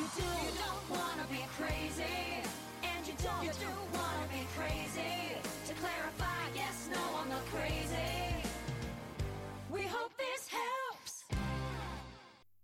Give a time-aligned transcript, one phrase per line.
[0.00, 0.22] You do.
[0.22, 2.02] You don't wanna be crazy,
[2.82, 5.36] and you don't, you don't wanna be crazy.
[5.66, 8.48] To clarify, yes, no, I'm not crazy.
[9.68, 11.24] We hope this helps.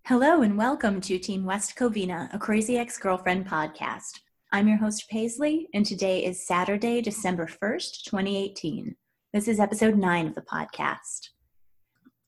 [0.06, 4.20] Hello and welcome to Team West Covina, a Crazy Ex Girlfriend podcast.
[4.50, 8.96] I'm your host, Paisley, and today is Saturday, December 1st, 2018.
[9.34, 11.35] This is episode 9 of the podcast.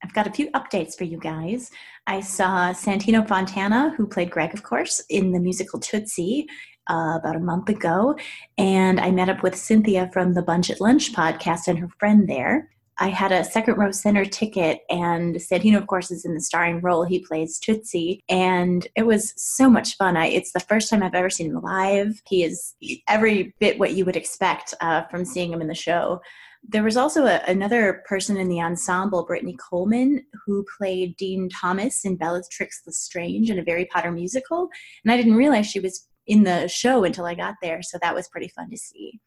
[0.09, 1.71] I've got a few updates for you guys.
[2.07, 6.47] I saw Santino Fontana, who played Greg, of course, in the musical Tootsie
[6.89, 8.16] uh, about a month ago.
[8.57, 12.27] And I met up with Cynthia from the Bunch at Lunch podcast and her friend
[12.27, 12.71] there.
[12.97, 16.80] I had a second row center ticket, and Santino, of course, is in the starring
[16.80, 17.05] role.
[17.05, 20.16] He plays Tootsie, and it was so much fun.
[20.16, 22.23] I, it's the first time I've ever seen him live.
[22.27, 22.75] He is
[23.07, 26.23] every bit what you would expect uh, from seeing him in the show.
[26.71, 32.05] There was also a, another person in the ensemble, Brittany Coleman, who played Dean Thomas
[32.05, 34.69] in Bellatrix Lestrange in a Harry Potter musical.
[35.03, 38.15] And I didn't realize she was in the show until I got there, so that
[38.15, 39.19] was pretty fun to see.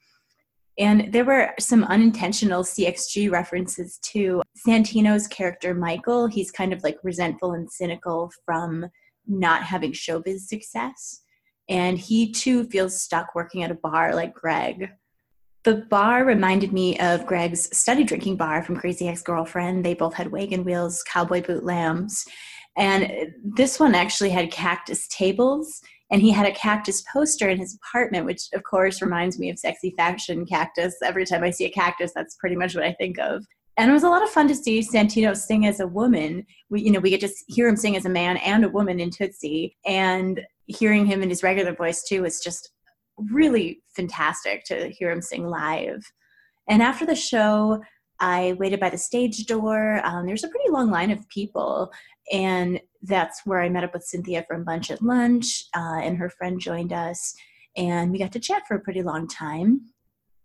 [0.78, 6.28] And there were some unintentional CXG references to Santino's character, Michael.
[6.28, 8.86] He's kind of like resentful and cynical from
[9.28, 11.22] not having showbiz success.
[11.70, 14.89] And he too feels stuck working at a bar like Greg.
[15.64, 19.86] The bar reminded me of Greg's study drinking bar from Crazy Ex Girlfriend.
[19.86, 22.26] They both had wagon wheels, cowboy boot lambs.
[22.78, 27.76] And this one actually had cactus tables, and he had a cactus poster in his
[27.76, 30.95] apartment, which of course reminds me of sexy fashion cactus.
[31.04, 33.45] Every time I see a cactus, that's pretty much what I think of.
[33.78, 36.45] And it was a lot of fun to see Santino sing as a woman.
[36.70, 39.00] We, you know, we get to hear him sing as a man and a woman
[39.00, 42.72] in Tootsie, and hearing him in his regular voice too was just
[43.31, 46.03] really fantastic to hear him sing live.
[46.69, 47.81] And after the show,
[48.19, 50.00] I waited by the stage door.
[50.05, 51.92] Um, there's a pretty long line of people,
[52.31, 56.30] and that's where I met up with Cynthia from Bunch at Lunch, uh, and her
[56.30, 57.33] friend joined us,
[57.75, 59.81] and we got to chat for a pretty long time.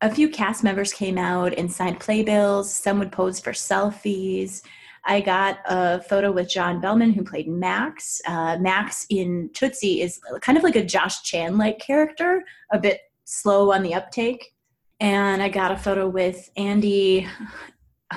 [0.01, 2.75] A few cast members came out and signed playbills.
[2.75, 4.63] Some would pose for selfies.
[5.07, 8.21] I got a photo with John Behlmann, who played Max.
[8.27, 13.01] Uh, Max in Tootsie is kind of like a Josh Chan like character, a bit
[13.25, 14.53] slow on the uptake.
[14.99, 17.27] And I got a photo with Andy.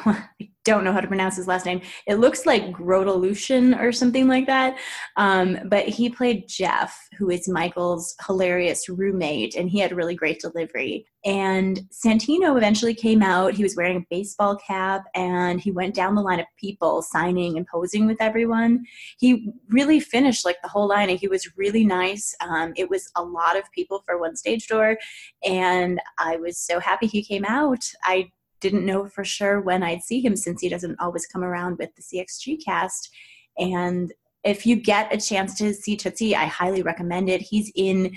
[0.70, 1.82] Don't know how to pronounce his last name.
[2.06, 4.78] It looks like Grotolution or something like that.
[5.18, 10.40] Um, but he played Jeff, who is Michael's hilarious roommate, and he had really great
[10.40, 11.08] delivery.
[11.26, 13.56] And Santino eventually came out.
[13.56, 17.58] He was wearing a baseball cap and he went down the line of people signing
[17.58, 18.86] and posing with everyone.
[19.18, 22.36] He really finished like the whole line and he was really nice.
[22.48, 25.00] Um, it was a lot of people for one stage door.
[25.44, 27.84] And I was so happy he came out.
[28.04, 28.30] I
[28.60, 31.90] didn't know for sure when I'd see him since he doesn't always come around with
[31.96, 33.10] the CXG cast.
[33.58, 37.42] And if you get a chance to see Tootsie, I highly recommend it.
[37.42, 38.16] He's in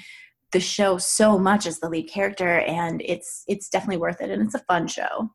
[0.52, 4.42] the show so much as the lead character, and it's it's definitely worth it, and
[4.42, 5.30] it's a fun show.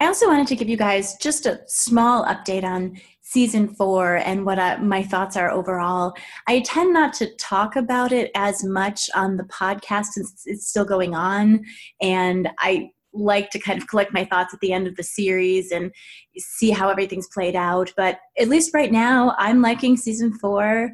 [0.00, 4.44] I also wanted to give you guys just a small update on season four and
[4.44, 6.12] what I, my thoughts are overall.
[6.48, 10.84] I tend not to talk about it as much on the podcast since it's still
[10.84, 11.64] going on,
[12.00, 15.70] and I like to kind of collect my thoughts at the end of the series
[15.70, 15.92] and
[16.36, 17.92] see how everything's played out.
[17.96, 20.92] But at least right now, I'm liking season four.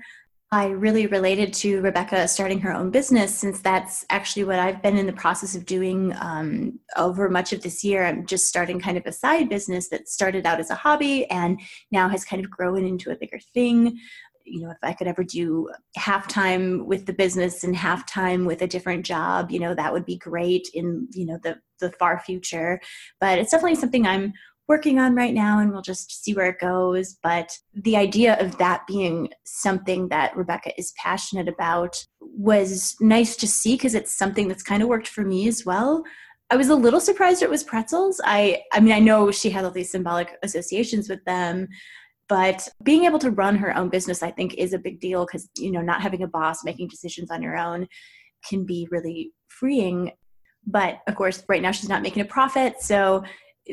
[0.50, 4.96] I really related to Rebecca starting her own business since that's actually what I've been
[4.96, 8.06] in the process of doing um, over much of this year.
[8.06, 11.60] I'm just starting kind of a side business that started out as a hobby and
[11.90, 13.98] now has kind of grown into a bigger thing
[14.50, 18.44] you know if i could ever do half time with the business and half time
[18.44, 21.90] with a different job you know that would be great in you know the the
[21.92, 22.80] far future.
[23.20, 24.32] But it's definitely something i'm
[24.68, 27.16] working on right now and we'll just see where it goes.
[27.22, 33.48] But the idea of that being something that rebecca is passionate about was nice to
[33.48, 36.04] see because it's something that's kind of worked for me as well.
[36.50, 38.20] I was a little surprised it was pretzels.
[38.24, 41.68] I I mean I know she had all these symbolic associations with them,
[42.28, 45.48] but being able to run her own business i think is a big deal because
[45.56, 47.86] you know not having a boss making decisions on your own
[48.48, 50.12] can be really freeing.
[50.66, 53.24] But of course right now she's not making a profit so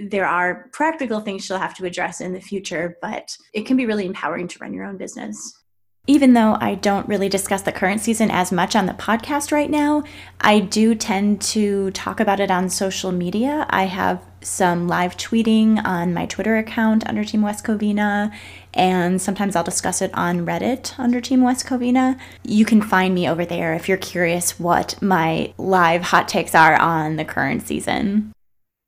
[0.10, 3.86] there are practical things she'll have to address in the future but it can be
[3.86, 5.65] really empowering to run your own business
[6.08, 9.70] even though I don't really discuss the current season as much on the podcast right
[9.70, 10.04] now,
[10.40, 13.66] I do tend to talk about it on social media.
[13.70, 18.32] I have some live tweeting on my Twitter account under Team West Covina,
[18.74, 22.20] and sometimes I'll discuss it on Reddit under Team West Covina.
[22.44, 26.80] You can find me over there if you're curious what my live hot takes are
[26.80, 28.32] on the current season.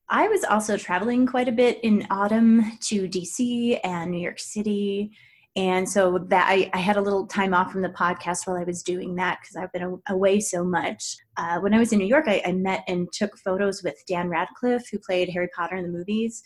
[0.09, 5.11] I was also traveling quite a bit in autumn to DC and New York City
[5.57, 8.63] And so that I, I, had a little time off from the podcast while I
[8.63, 11.18] was doing that because I've been away so much.
[11.36, 14.30] Uh, when I was in New York, I, I, met and took photos with Dan
[14.30, 16.44] Radcliffe, who played Harry Potter in the movies.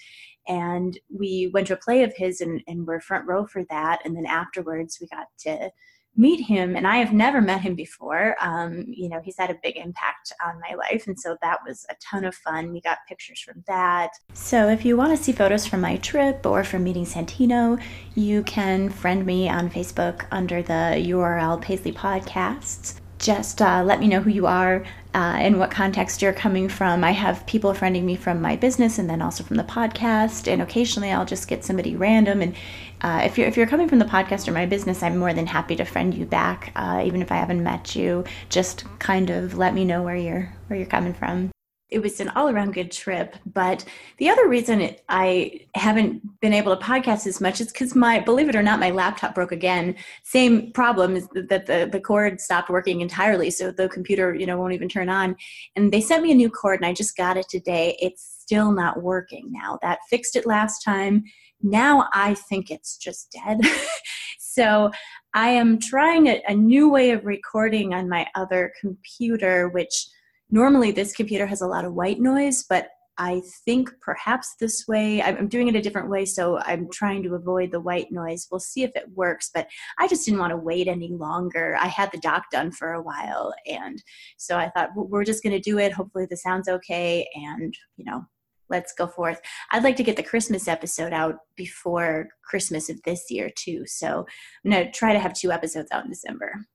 [0.47, 3.99] And we went to a play of his and, and were front row for that.
[4.05, 5.69] And then afterwards, we got to
[6.15, 8.35] meet him and i have never met him before.
[8.41, 11.85] Um, you know he's had a big impact on my life and so that was
[11.89, 12.71] a ton of fun.
[12.71, 14.11] We got pictures from that.
[14.33, 17.81] So if you want to see photos from my trip or from meeting santino
[18.15, 22.95] you can friend me on facebook under the url paisley podcasts.
[23.19, 27.03] Just uh, let me know who you are uh, and what context you're coming from.
[27.03, 30.61] I have people friending me from my business and then also from the podcast, and
[30.61, 32.41] occasionally I'll just get somebody random.
[32.41, 32.55] And
[33.01, 35.47] uh, if you're if you're coming from the podcast or my business, I'm more than
[35.47, 38.23] happy to friend you back, uh, even if I haven't met you.
[38.49, 41.51] Just kind of let me know where you're where you're coming from
[41.91, 43.35] it was an all around good trip.
[43.45, 43.83] But
[44.17, 48.19] the other reason it, I haven't been able to podcast as much is because my,
[48.21, 49.95] believe it or not, my laptop broke again.
[50.23, 53.51] Same problem is that the, the cord stopped working entirely.
[53.51, 55.35] So the computer, you know, won't even turn on.
[55.75, 57.97] And they sent me a new cord and I just got it today.
[58.01, 59.77] It's still not working now.
[59.81, 61.25] That fixed it last time.
[61.61, 63.59] Now I think it's just dead.
[64.39, 64.91] so
[65.33, 70.07] I am trying a, a new way of recording on my other computer, which
[70.51, 75.21] normally this computer has a lot of white noise, but I think perhaps this way,
[75.21, 78.47] I'm doing it a different way, so I'm trying to avoid the white noise.
[78.49, 79.67] We'll see if it works, but
[79.99, 81.77] I just didn't want to wait any longer.
[81.79, 84.01] I had the doc done for a while, and
[84.37, 85.91] so I thought we're just going to do it.
[85.93, 88.25] Hopefully, the sound's okay, and you know,
[88.71, 89.39] let's go forth.
[89.71, 93.83] I'd like to get the Christmas episode out before Christmas of this year, too.
[93.85, 94.25] So
[94.65, 96.65] I'm going to try to have two episodes out in December.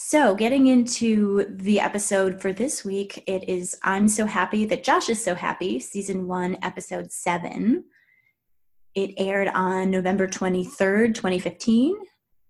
[0.00, 5.08] So, getting into the episode for this week, it is I'm So Happy That Josh
[5.08, 7.82] is So Happy, season one, episode seven.
[8.94, 11.96] It aired on November 23rd, 2015.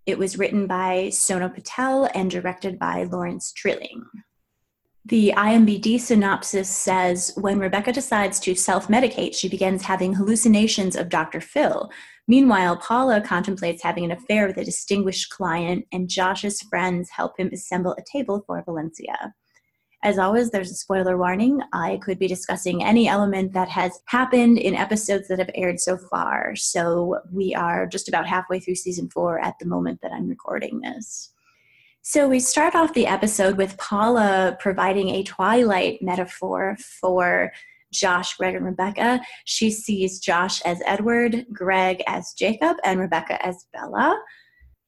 [0.04, 4.04] It was written by Sono Patel and directed by Lawrence Trilling.
[5.06, 11.08] The IMBD synopsis says When Rebecca decides to self medicate, she begins having hallucinations of
[11.08, 11.40] Dr.
[11.40, 11.90] Phil,
[12.30, 17.48] Meanwhile, Paula contemplates having an affair with a distinguished client, and Josh's friends help him
[17.52, 19.34] assemble a table for Valencia.
[20.04, 21.60] As always, there's a spoiler warning.
[21.72, 25.96] I could be discussing any element that has happened in episodes that have aired so
[25.96, 26.54] far.
[26.54, 30.80] So we are just about halfway through season four at the moment that I'm recording
[30.80, 31.32] this.
[32.02, 37.52] So we start off the episode with Paula providing a twilight metaphor for
[37.92, 39.20] Josh, Greg, and Rebecca.
[39.44, 44.20] She sees Josh as Edward, Greg as Jacob, and Rebecca as Bella.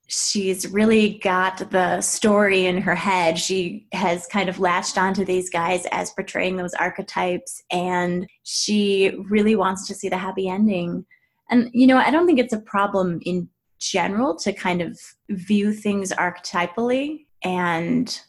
[0.06, 3.38] She's really got the story in her head.
[3.38, 9.54] She has kind of latched onto these guys as portraying those archetypes, and she really
[9.54, 11.06] wants to see the happy ending.
[11.48, 13.48] And, you know, I don't think it's a problem in
[13.78, 14.98] general to kind of
[15.30, 18.20] view things archetypally and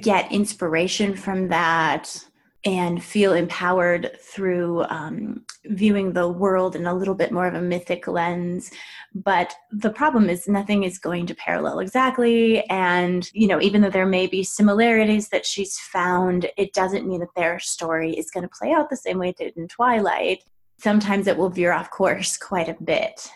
[0.00, 2.24] get inspiration from that
[2.64, 7.60] and feel empowered through um, viewing the world in a little bit more of a
[7.60, 8.70] mythic lens.
[9.14, 12.64] But the problem is nothing is going to parallel exactly.
[12.68, 17.20] And you know even though there may be similarities that she's found it doesn't mean
[17.20, 20.44] that their story is going to play out the same way it did in twilight.
[20.78, 23.30] Sometimes it will veer off course quite a bit.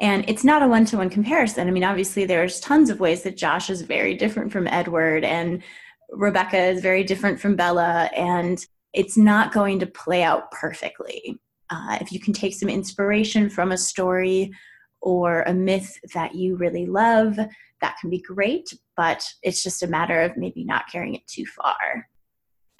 [0.00, 1.68] And it's not a one-to-one comparison.
[1.68, 5.62] I mean obviously there's tons of ways that josh is very different from edward and
[6.10, 11.38] Rebecca is very different from Bella, and it's not going to play out perfectly.
[11.70, 14.50] Uh, if you can take some inspiration from a story
[15.00, 17.38] or a myth that you really love,
[17.80, 21.44] that can be great, but it's just a matter of maybe not carrying it too
[21.46, 22.08] far.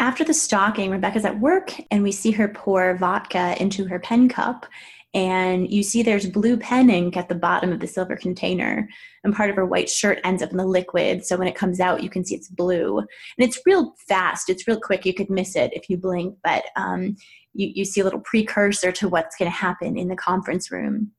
[0.01, 4.29] After the stalking, Rebecca's at work and we see her pour vodka into her pen
[4.29, 4.67] cup
[5.15, 8.89] and you see there's blue pen ink at the bottom of the silver container.
[9.25, 11.25] And part of her white shirt ends up in the liquid.
[11.25, 12.99] So when it comes out you can see it's blue.
[12.99, 14.51] And it's real fast.
[14.51, 15.07] It's real quick.
[15.07, 16.37] You could miss it if you blink.
[16.45, 17.17] But um,
[17.55, 21.13] you, you see a little precursor to what's going to happen in the conference room.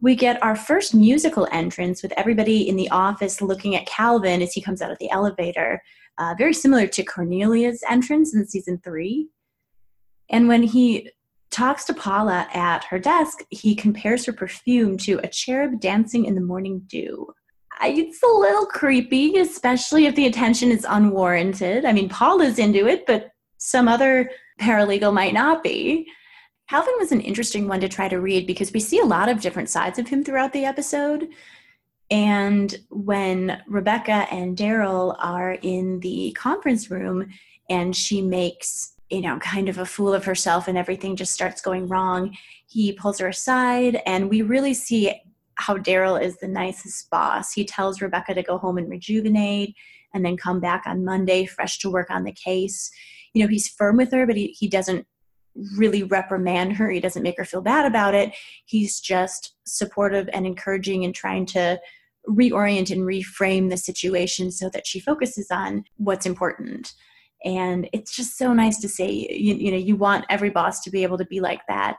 [0.00, 4.52] We get our first musical entrance with everybody in the office looking at calvin as
[4.52, 5.82] he comes out of the elevator.
[6.18, 9.28] Uh, very similar to cornelia's entrance in season three.
[10.30, 11.10] And when he
[11.58, 16.36] talks to Paula at her desk, he compares her perfume to a cherub dancing in
[16.36, 17.34] the morning dew.
[17.82, 21.84] It's a little creepy, especially if the attention is unwarranted.
[21.84, 26.06] I mean, Paula's into it, but some other paralegal might not be.
[26.70, 29.40] Calvin was an interesting one to try to read because we see a lot of
[29.40, 31.28] different sides of him throughout the episode.
[32.08, 37.30] And when Rebecca and Daryl are in the conference room
[37.68, 41.60] and she makes you know, kind of a fool of herself and everything just starts
[41.60, 42.36] going wrong.
[42.66, 45.20] He pulls her aside, and we really see
[45.54, 47.52] how Daryl is the nicest boss.
[47.52, 49.74] He tells Rebecca to go home and rejuvenate
[50.14, 52.90] and then come back on Monday fresh to work on the case.
[53.34, 55.06] You know, he's firm with her, but he, he doesn't
[55.76, 56.90] really reprimand her.
[56.90, 58.32] He doesn't make her feel bad about it.
[58.64, 61.80] He's just supportive and encouraging and trying to
[62.28, 66.94] reorient and reframe the situation so that she focuses on what's important.
[67.44, 70.90] And it's just so nice to say, you, you know, you want every boss to
[70.90, 71.98] be able to be like that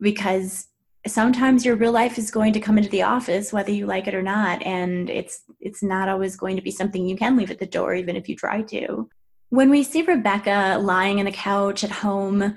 [0.00, 0.68] because
[1.06, 4.14] sometimes your real life is going to come into the office whether you like it
[4.14, 7.58] or not and it's it's not always going to be something you can leave at
[7.58, 9.08] the door even if you try to.
[9.48, 12.54] When we see rebecca lying on the couch at home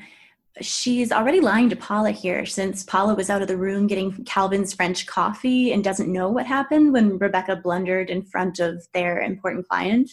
[0.62, 4.74] she's already lying to paula here since paula was out of the room getting calvin's
[4.74, 9.68] french coffee and doesn't know what happened when rebecca blundered in front of their important
[9.68, 10.12] client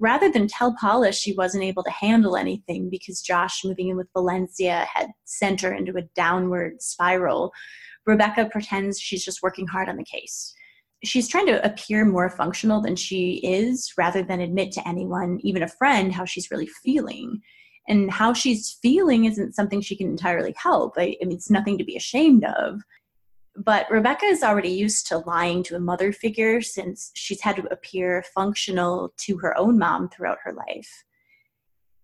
[0.00, 4.08] rather than tell Paula she wasn't able to handle anything because Josh moving in with
[4.12, 7.52] Valencia had sent her into a downward spiral,
[8.06, 10.54] Rebecca pretends she's just working hard on the case.
[11.04, 15.62] She's trying to appear more functional than she is rather than admit to anyone, even
[15.62, 17.40] a friend, how she's really feeling.
[17.86, 20.94] And how she's feeling isn't something she can entirely help.
[20.96, 22.80] I, I mean, it's nothing to be ashamed of.
[23.56, 27.72] But Rebecca is already used to lying to a mother figure since she's had to
[27.72, 31.04] appear functional to her own mom throughout her life.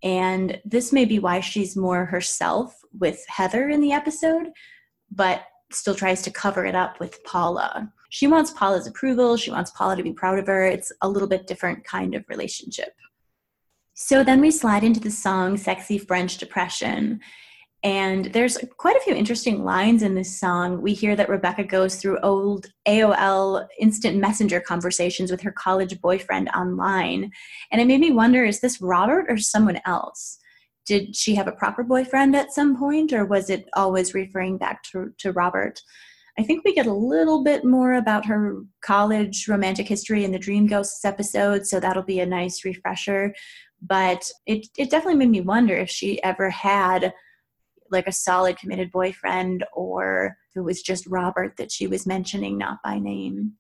[0.03, 4.51] And this may be why she's more herself with Heather in the episode,
[5.11, 5.43] but
[5.73, 7.93] still tries to cover it up with Paula.
[8.11, 10.67] She wants Paula's approval, she wants Paula to be proud of her.
[10.67, 12.95] It's a little bit different kind of relationship.
[13.95, 17.21] So then we slide into the song Sexy French Depression.
[17.83, 20.83] And there's quite a few interesting lines in this song.
[20.83, 26.51] We hear that Rebecca goes through old AOL instant messenger conversations with her college boyfriend
[26.51, 27.31] online.
[27.73, 30.39] And it made me wonder is this Robert or someone else?
[30.85, 34.83] Did she have a proper boyfriend at some point, or was it always referring back
[34.93, 35.81] to, to Robert?
[36.39, 40.39] I think we get a little bit more about her college romantic history in the
[40.39, 43.35] Dream Ghosts episode, so that'll be a nice refresher.
[43.83, 47.13] But it, it definitely made me wonder if she ever had
[47.91, 52.59] like a solid committed boyfriend or if it was just Robert that she was mentioning,
[52.59, 53.55] not by name.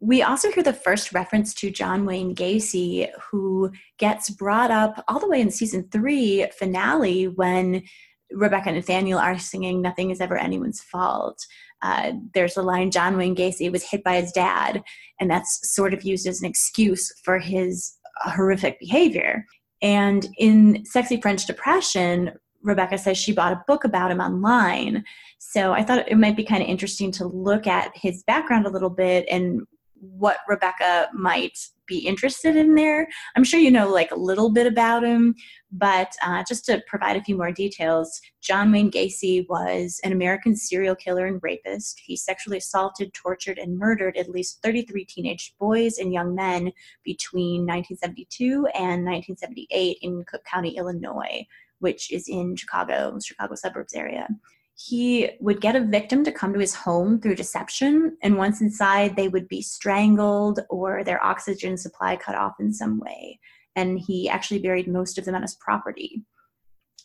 [0.00, 5.18] We also hear the first reference to John Wayne Gacy, who gets brought up all
[5.18, 7.84] the way in season three finale when
[8.30, 11.46] Rebecca and Nathaniel are singing Nothing is Ever Anyone's Fault.
[11.82, 14.82] Uh, there's a line John Wayne Gacy was hit by his dad,
[15.20, 19.46] and that's sort of used as an excuse for his horrific behavior.
[19.82, 22.32] And in Sexy French Depression,
[22.64, 25.04] Rebecca says she bought a book about him online.
[25.38, 28.70] So I thought it might be kind of interesting to look at his background a
[28.70, 29.62] little bit and
[30.00, 33.08] what Rebecca might be interested in there.
[33.36, 35.34] I'm sure you know like a little bit about him,
[35.70, 40.56] but uh, just to provide a few more details, John Wayne Gacy was an American
[40.56, 42.00] serial killer and rapist.
[42.04, 47.66] He sexually assaulted, tortured, and murdered at least 33 teenage boys and young men between
[47.66, 51.46] 1972 and 1978 in Cook County, Illinois
[51.84, 54.26] which is in Chicago, Chicago suburbs area.
[54.74, 59.16] He would get a victim to come to his home through deception, and once inside,
[59.16, 63.38] they would be strangled or their oxygen supply cut off in some way.
[63.76, 66.22] And he actually buried most of them on his property.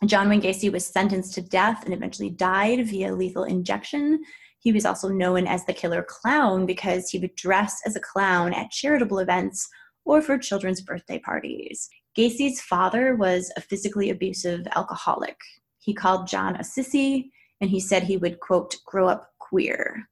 [0.06, 4.24] John Wayne Gacy was sentenced to death and eventually died via lethal injection.
[4.60, 8.54] He was also known as the killer clown because he would dress as a clown
[8.54, 9.68] at charitable events
[10.06, 11.90] or for children's birthday parties.
[12.20, 15.38] Gacy's father was a physically abusive alcoholic.
[15.78, 17.30] He called John a sissy,
[17.62, 20.10] and he said he would, quote, grow up queer.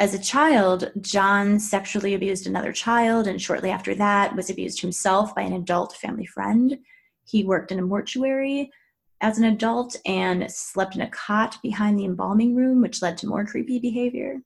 [0.00, 5.32] As a child, John sexually abused another child, and shortly after that, was abused himself
[5.32, 6.76] by an adult family friend.
[7.22, 8.72] He worked in a mortuary
[9.20, 13.28] as an adult and slept in a cot behind the embalming room, which led to
[13.28, 14.40] more creepy behavior.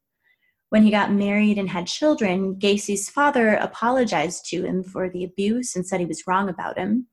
[0.76, 5.74] When he got married and had children, Gacy's father apologized to him for the abuse
[5.74, 7.06] and said he was wrong about him.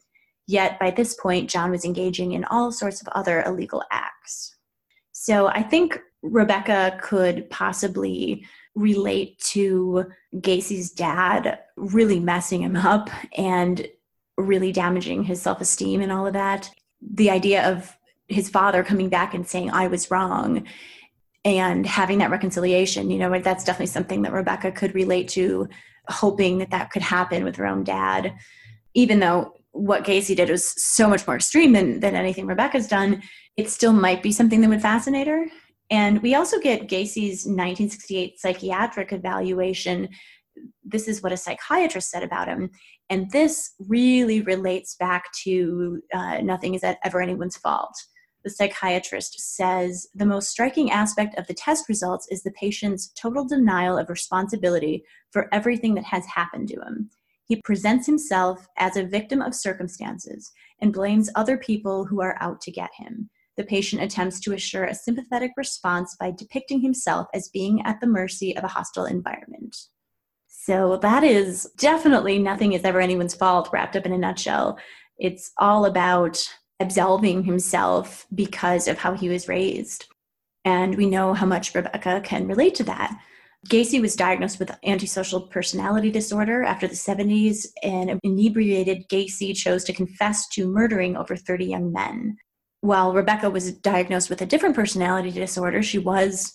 [0.47, 4.57] Yet by this point, John was engaging in all sorts of other illegal acts.
[5.13, 13.87] So I think Rebecca could possibly relate to Gacy's dad really messing him up and
[14.37, 16.69] really damaging his self esteem and all of that.
[17.01, 20.67] The idea of his father coming back and saying, I was wrong,
[21.45, 25.67] and having that reconciliation you know that's definitely something that rebecca could relate to
[26.09, 28.33] hoping that that could happen with her own dad.
[28.93, 33.23] Even though what gacy did was so much more extreme than, than anything rebecca's done
[33.57, 35.45] it still might be something that would fascinate her.
[35.91, 40.09] And we also get gacy's 1968 psychiatric evaluation.
[40.83, 42.71] This is what a psychiatrist said about him.
[43.11, 47.93] And this really relates back to uh, nothing is ever anyone's fault
[48.43, 53.45] the psychiatrist says the most striking aspect of the test results is the patient's total
[53.45, 57.09] denial of responsibility for everything that has happened to him.
[57.45, 62.61] He presents himself as a victim of circumstances and blames other people who are out
[62.61, 63.29] to get him.
[63.57, 68.07] The patient attempts to assure a sympathetic response by depicting himself as being at the
[68.07, 69.75] mercy of a hostile environment.
[70.47, 74.79] So, that is definitely nothing is ever anyone's fault wrapped up in a nutshell.
[75.17, 76.41] It's all about
[76.83, 80.05] absolving himself because of how he was raised.
[80.65, 83.17] And we know how much Rebecca can relate to that.
[83.69, 89.93] Gacy was diagnosed with antisocial personality disorder after the 70s, and inebriated Gacy chose to
[89.93, 92.35] confess to murdering over 30 young men.
[92.81, 96.53] While Rebecca was diagnosed with a different personality disorder, she was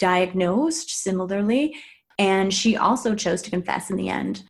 [0.00, 1.76] diagnosed similarly,
[2.18, 4.42] and she also chose to confess in the end.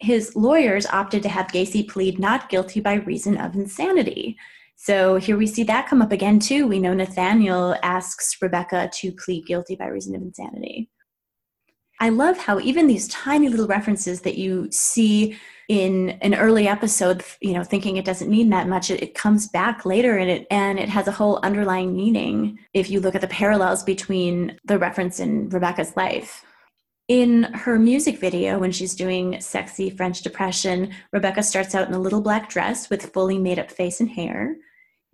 [0.00, 4.36] His lawyers opted to have Gacy plead not guilty by reason of insanity.
[4.76, 6.66] So here we see that come up again, too.
[6.66, 10.90] We know Nathaniel asks Rebecca to plead guilty by reason of insanity.
[11.98, 15.36] I love how even these tiny little references that you see
[15.68, 19.48] in an early episode, you know, thinking it doesn't mean that much, it, it, comes
[19.48, 23.20] back later and it and it has a whole underlying meaning if you look at
[23.22, 26.44] the parallels between the reference in Rebecca's life.
[27.08, 32.00] In her music video, when she's doing Sexy French Depression, Rebecca starts out in a
[32.00, 34.56] little black dress with fully made up face and hair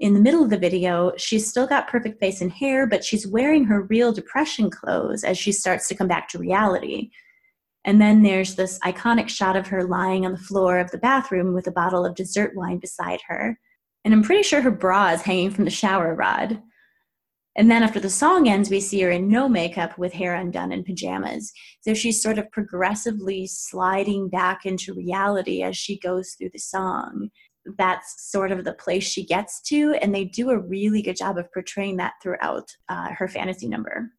[0.03, 3.25] in the middle of the video, she's still got perfect face and hair, but she's
[3.25, 7.11] wearing her real depression clothes as she starts to come back to reality.
[7.85, 11.55] And then there's this iconic shot of her lying on the floor of the bathroom
[11.55, 13.61] with a bottle of dessert wine beside her.
[14.05, 16.61] And I'm pretty sure her bra is hanging from the shower rod.
[17.55, 20.73] And then after the song ends, we see her in no makeup with hair undone
[20.73, 21.53] and pajamas.
[21.83, 27.29] So she's sort of progressively sliding back into reality as she goes through the song.
[27.77, 31.37] That's sort of the place she gets to and they do a really good job
[31.37, 34.11] of portraying that throughout uh, her fantasy number.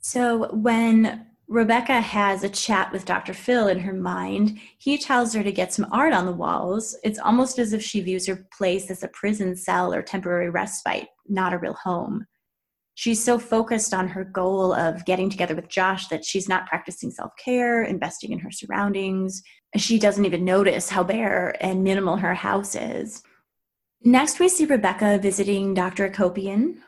[0.00, 5.42] So when rebecca has a chat with dr phil in her mind he tells her
[5.42, 6.96] to get some art on the walls.
[7.02, 11.08] It's almost as if she views her place as a prison cell or temporary respite
[11.28, 12.26] not a real home
[12.94, 17.10] she's so focused on her goal of getting together with Josh that she's not practicing
[17.10, 19.42] self care, investing in her surroundings.
[19.76, 23.22] She doesn't even notice how bare and minimal her house is.
[24.04, 26.08] Next, we see Rebecca visiting Dr.
[26.08, 26.78] Akopian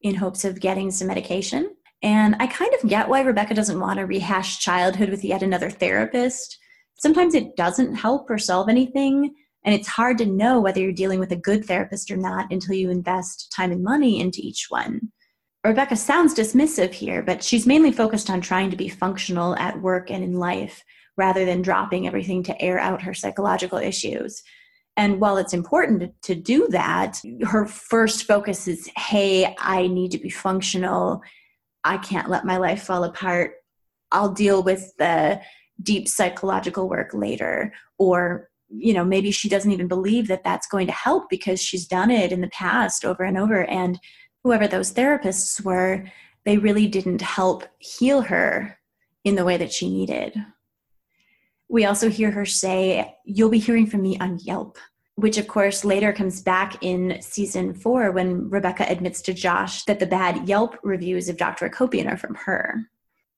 [0.00, 1.76] in hopes of getting some medication.
[2.02, 5.70] And I kind of get why Rebecca doesn't want to rehash childhood with yet another
[5.70, 6.58] therapist.
[6.96, 11.20] Sometimes it doesn't help or solve anything, and it's hard to know whether you're dealing
[11.20, 15.12] with a good therapist or not until you invest time and money into each one.
[15.64, 20.10] Rebecca sounds dismissive here, but she's mainly focused on trying to be functional at work
[20.10, 20.84] and in life
[21.16, 24.42] rather than dropping everything to air out her psychological issues.
[24.96, 30.18] And while it's important to do that, her first focus is hey, I need to
[30.18, 31.22] be functional.
[31.84, 33.52] I can't let my life fall apart.
[34.10, 35.40] I'll deal with the
[35.82, 37.72] deep psychological work later.
[37.98, 41.86] Or, you know, maybe she doesn't even believe that that's going to help because she's
[41.86, 43.64] done it in the past over and over.
[43.64, 43.98] And
[44.44, 46.04] whoever those therapists were,
[46.44, 48.78] they really didn't help heal her
[49.24, 50.34] in the way that she needed.
[51.68, 54.76] We also hear her say, You'll be hearing from me on Yelp,
[55.14, 60.00] which of course later comes back in season four when Rebecca admits to Josh that
[60.00, 61.68] the bad Yelp reviews of Dr.
[61.68, 62.88] Akopian are from her.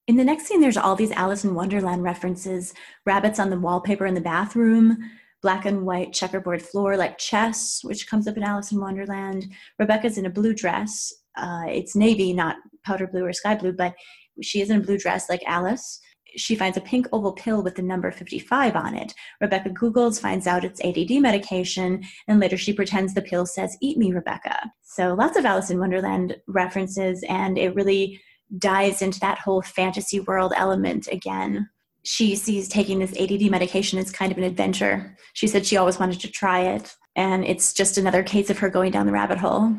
[0.06, 2.74] In the next scene, there's all these Alice in Wonderland references
[3.06, 5.10] rabbits on the wallpaper in the bathroom,
[5.44, 9.52] black and white checkerboard floor like chess, which comes up in Alice in Wonderland.
[9.78, 11.12] Rebecca's in a blue dress.
[11.36, 13.94] Uh, it's navy, not powder blue or sky blue, but
[14.40, 16.00] she is in a blue dress like Alice.
[16.36, 19.12] She finds a pink oval pill with the number 55 on it.
[19.38, 23.98] Rebecca Googles, finds out it's ADD medication, and later she pretends the pill says, Eat
[23.98, 24.72] me, Rebecca.
[24.82, 28.18] So lots of Alice in Wonderland references, and it really
[28.56, 31.68] dives into that whole fantasy world element again
[32.04, 35.16] she sees taking this ADD medication as kind of an adventure.
[35.32, 38.68] She said she always wanted to try it, and it's just another case of her
[38.68, 39.74] going down the rabbit hole.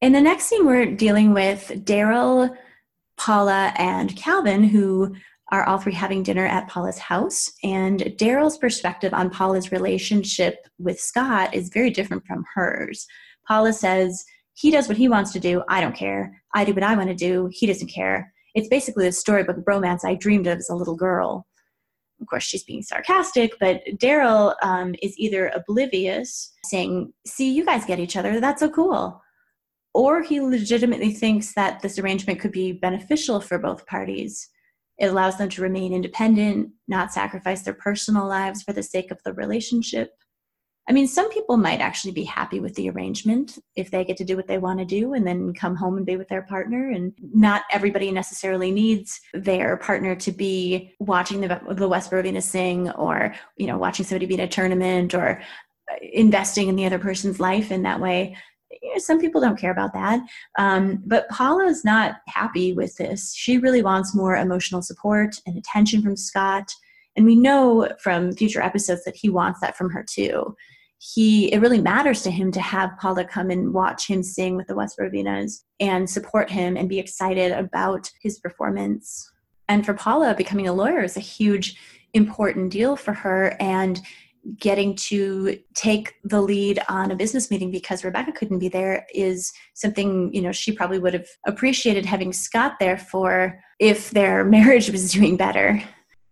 [0.00, 2.56] In the next scene, we're dealing with Daryl,
[3.16, 5.14] Paula, and Calvin, who
[5.52, 7.52] are all three having dinner at Paula's house.
[7.62, 13.06] And Daryl's perspective on Paula's relationship with Scott is very different from hers.
[13.46, 15.62] Paula says, He does what he wants to do.
[15.68, 16.42] I don't care.
[16.54, 17.50] I do what I want to do.
[17.52, 21.46] He doesn't care it's basically a storybook romance I dreamed of as a little girl.
[22.20, 27.84] Of course, she's being sarcastic, but Daryl um, is either oblivious, saying, See, you guys
[27.84, 29.20] get each other, that's so cool.
[29.94, 34.48] Or he legitimately thinks that this arrangement could be beneficial for both parties.
[34.98, 39.20] It allows them to remain independent, not sacrifice their personal lives for the sake of
[39.24, 40.12] the relationship.
[40.88, 44.24] I mean, some people might actually be happy with the arrangement if they get to
[44.24, 46.90] do what they want to do and then come home and be with their partner.
[46.90, 52.90] And not everybody necessarily needs their partner to be watching the, the West Brovina sing
[52.90, 55.40] or, you know, watching somebody be in a tournament or
[55.90, 58.36] uh, investing in the other person's life in that way.
[58.82, 60.20] You know, some people don't care about that.
[60.58, 63.32] Um, but Paula is not happy with this.
[63.36, 66.72] She really wants more emotional support and attention from Scott.
[67.14, 70.56] And we know from future episodes that he wants that from her too
[71.04, 74.68] he it really matters to him to have Paula come and watch him sing with
[74.68, 79.28] the West Rovinas and support him and be excited about his performance.
[79.68, 81.76] And for Paula, becoming a lawyer is a huge
[82.14, 84.00] important deal for her and
[84.58, 89.52] getting to take the lead on a business meeting because Rebecca couldn't be there is
[89.74, 94.88] something, you know, she probably would have appreciated having Scott there for if their marriage
[94.88, 95.82] was doing better.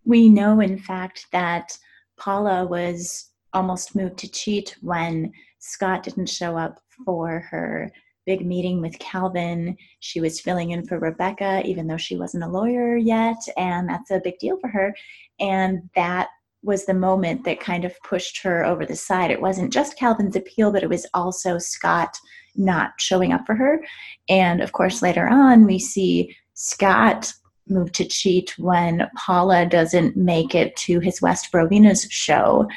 [0.04, 1.76] We know, in fact, that
[2.16, 7.90] Paula was almost moved to cheat when Scott didn't show up for her
[8.26, 9.76] big meeting with Calvin.
[10.00, 14.10] She was filling in for Rebecca, even though she wasn't a lawyer yet, and that's
[14.10, 14.94] a big deal for her.
[15.40, 16.28] And that
[16.62, 19.30] was the moment that kind of pushed her over the side.
[19.30, 22.16] It wasn't just Calvin's appeal, but it was also Scott
[22.54, 23.82] not showing up for her.
[24.28, 27.32] And of course, later on, we see Scott
[27.68, 32.68] move to cheat when Paula doesn't make it to his West Brovina's show.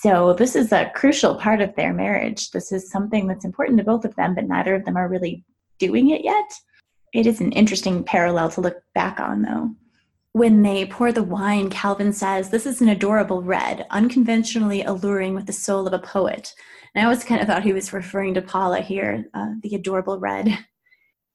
[0.00, 2.52] So, this is a crucial part of their marriage.
[2.52, 5.44] This is something that's important to both of them, but neither of them are really
[5.80, 6.52] doing it yet.
[7.12, 9.70] It is an interesting parallel to look back on, though.
[10.34, 15.46] When they pour the wine, Calvin says, This is an adorable red, unconventionally alluring with
[15.46, 16.54] the soul of a poet.
[16.94, 20.20] And I always kind of thought he was referring to Paula here, uh, the adorable
[20.20, 20.46] red.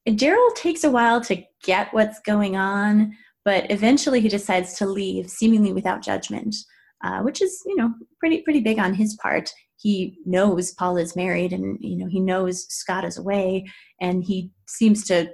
[0.08, 5.30] Daryl takes a while to get what's going on, but eventually he decides to leave,
[5.30, 6.56] seemingly without judgment
[7.04, 9.52] uh, which is you know pretty pretty big on his part.
[9.78, 13.66] He knows Paul is married, and you know he knows Scott is away,
[14.00, 15.30] and he seems to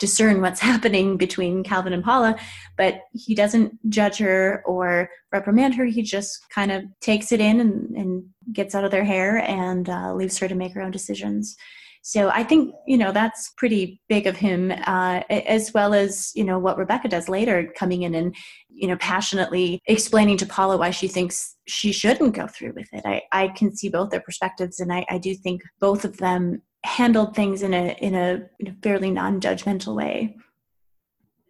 [0.00, 2.36] discern what's happening between Calvin and Paula,
[2.76, 5.84] but he doesn't judge her or reprimand her.
[5.84, 9.88] He just kind of takes it in and, and gets out of their hair and
[9.88, 11.56] uh, leaves her to make her own decisions.
[12.02, 16.44] So I think you know that's pretty big of him, uh, as well as you
[16.44, 18.34] know what Rebecca does later, coming in and
[18.68, 23.02] you know passionately explaining to Paula why she thinks she shouldn't go through with it.
[23.04, 26.62] I, I can see both their perspectives, and I, I do think both of them
[26.84, 30.36] handled things in a in a, in a fairly non-judgmental way.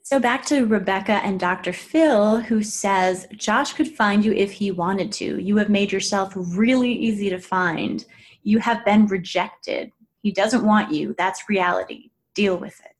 [0.02, 1.72] So back to Rebecca and Dr.
[1.72, 5.40] Phil, who says, Josh could find you if he wanted to.
[5.40, 8.04] You have made yourself really easy to find.
[8.42, 9.92] You have been rejected.
[10.22, 11.14] He doesn't want you.
[11.16, 12.10] That's reality.
[12.34, 12.92] Deal with it.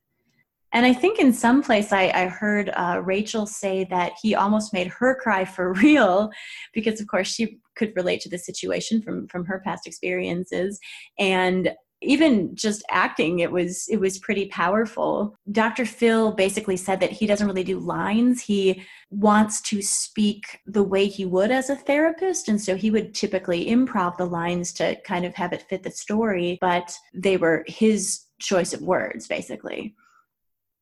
[0.72, 4.72] And I think in some place I, I heard uh, Rachel say that he almost
[4.72, 6.30] made her cry for real
[6.72, 10.78] because, of course, she could relate to the situation from from her past experiences.
[11.18, 15.36] And even just acting it was it was pretty powerful.
[15.50, 18.42] Dr phil basically said that he doesn't really do lines.
[18.42, 23.14] He wants to speak the way he would as a therapist and so he would
[23.14, 27.64] typically improv the lines to kind of have it fit the story but they were
[27.66, 29.94] his choice of words basically.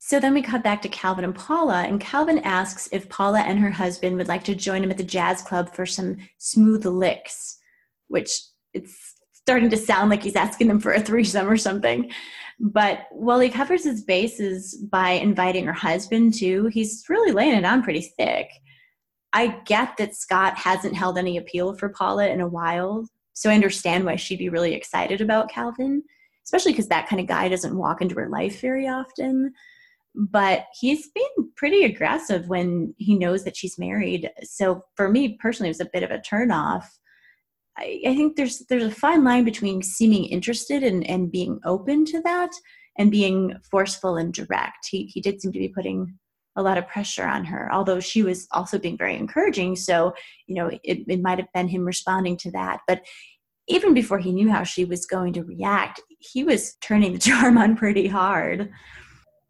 [0.00, 3.59] So then we cut back to Calvin and Paula, and Calvin asks if Paula and
[3.59, 7.59] her husband would like to join him at the jazz club for some smooth licks,
[8.07, 8.40] which
[8.72, 9.07] it's
[9.48, 12.11] starting to sound like he's asking them for a threesome or something.
[12.61, 17.64] But while he covers his bases by inviting her husband too, he's really laying it
[17.64, 18.50] on pretty thick.
[19.32, 23.54] I get that Scott hasn't held any appeal for Paula in a while, so I
[23.54, 26.02] understand why she'd be really excited about Calvin,
[26.44, 29.54] especially because that kind of guy doesn't walk into her life very often.
[30.14, 34.30] But he's been pretty aggressive when he knows that she's married.
[34.42, 36.84] So for me personally, it was a bit of a turnoff.
[37.78, 42.04] I, I think there's there's a fine line between seeming interested and, and being open
[42.06, 42.50] to that
[42.98, 44.88] and being forceful and direct.
[44.90, 46.18] He he did seem to be putting
[46.56, 49.76] a lot of pressure on her, although she was also being very encouraging.
[49.76, 50.12] So,
[50.48, 52.80] you know, it, it might have been him responding to that.
[52.88, 53.02] But
[53.68, 57.56] even before he knew how she was going to react, he was turning the charm
[57.58, 58.70] on pretty hard.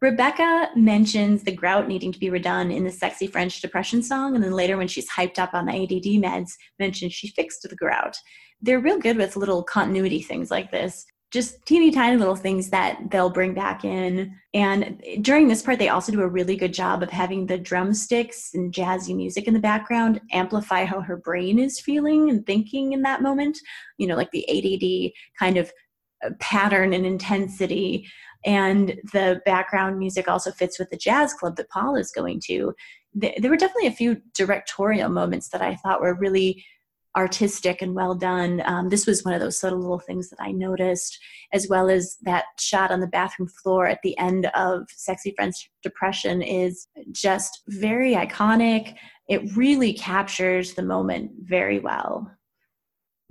[0.01, 4.43] Rebecca mentions the grout needing to be redone in the sexy French depression song, and
[4.43, 8.15] then later when she's hyped up on the ADD meds, mentions she fixed the grout.
[8.61, 11.05] They're real good with little continuity things like this.
[11.31, 14.35] Just teeny tiny little things that they'll bring back in.
[14.53, 18.51] And during this part, they also do a really good job of having the drumsticks
[18.53, 23.03] and jazzy music in the background amplify how her brain is feeling and thinking in
[23.03, 23.59] that moment.
[23.97, 25.71] You know, like the ADD kind of
[26.25, 28.09] uh, pattern and intensity
[28.45, 32.73] and the background music also fits with the jazz club that Paul is going to.
[33.13, 36.63] There were definitely a few directorial moments that I thought were really
[37.17, 38.61] artistic and well done.
[38.65, 41.17] Um, this was one of those subtle little things that I noticed,
[41.51, 45.69] as well as that shot on the bathroom floor at the end of Sexy French
[45.81, 48.95] Depression is just very iconic.
[49.27, 52.31] It really captures the moment very well.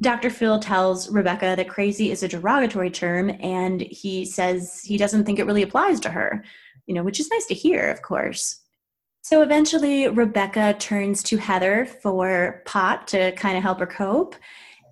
[0.01, 0.31] Dr.
[0.31, 5.39] Phil tells Rebecca that crazy is a derogatory term and he says he doesn't think
[5.39, 6.45] it really applies to her,
[6.87, 8.61] you know, which is nice to hear, of course.
[9.23, 14.37] So eventually, Rebecca turns to Heather for pot to kind of help her cope.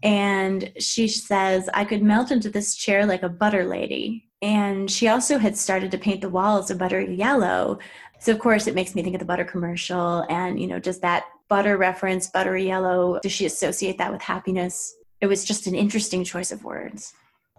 [0.03, 4.29] And she says, I could melt into this chair like a butter lady.
[4.42, 7.79] And she also had started to paint the walls a buttery yellow.
[8.21, 10.27] So, of course, it makes me think of the butter commercial.
[10.29, 14.95] And, you know, does that butter reference, buttery yellow, does she associate that with happiness?
[15.21, 17.13] It was just an interesting choice of words.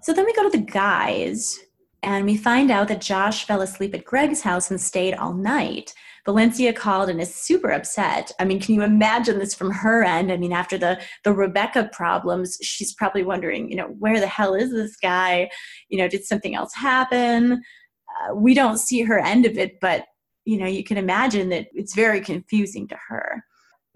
[0.03, 1.59] So then we go to the guys,
[2.03, 5.93] and we find out that Josh fell asleep at Greg's house and stayed all night.
[6.25, 8.31] Valencia called and is super upset.
[8.39, 10.31] I mean, can you imagine this from her end?
[10.31, 14.53] I mean, after the the Rebecca problems, she's probably wondering, you know, where the hell
[14.53, 15.49] is this guy?
[15.89, 17.53] You know, did something else happen?
[17.53, 20.05] Uh, we don't see her end of it, but
[20.45, 23.43] you know, you can imagine that it's very confusing to her.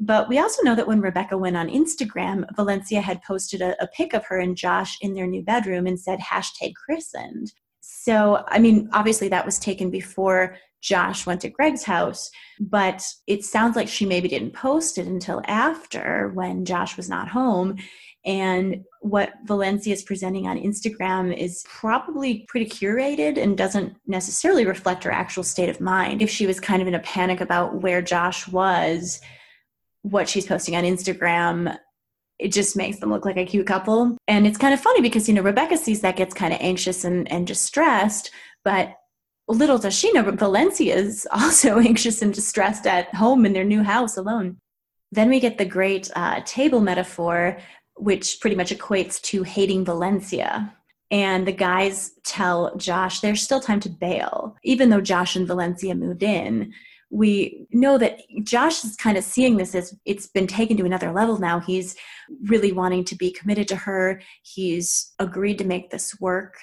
[0.04, 3.88] But we also know that when Rebecca went on Instagram, Valencia had posted a, a
[3.88, 7.54] pic of her and Josh in their new bedroom and said hashtag christened.
[7.82, 13.46] So, I mean, obviously that was taken before Josh went to Greg's house, but it
[13.46, 17.76] sounds like she maybe didn't post it until after when Josh was not home.
[18.26, 25.04] And what Valencia is presenting on Instagram is probably pretty curated and doesn't necessarily reflect
[25.04, 26.24] her actual state of mind.
[26.24, 29.22] If she was kind of in a panic about where Josh was,
[30.04, 31.78] what she's posting on Instagram
[32.42, 34.18] it just makes them look like a cute couple.
[34.28, 37.04] And it's kind of funny because, you know, Rebecca sees that gets kind of anxious
[37.04, 38.32] and, and distressed,
[38.66, 38.96] but
[39.48, 43.64] little does she know, but Valencia is also anxious and distressed at home in their
[43.64, 44.58] new house alone.
[45.12, 47.58] Then we get the great uh, table metaphor,
[47.96, 50.74] which pretty much equates to hating Valencia.
[51.12, 55.94] And the guys tell Josh there's still time to bail, even though Josh and Valencia
[55.94, 56.74] moved in.
[57.12, 61.12] We know that Josh is kind of seeing this as it's been taken to another
[61.12, 61.60] level now.
[61.60, 61.96] He's
[62.46, 64.22] really wanting to be committed to her.
[64.44, 66.56] He's agreed to make this work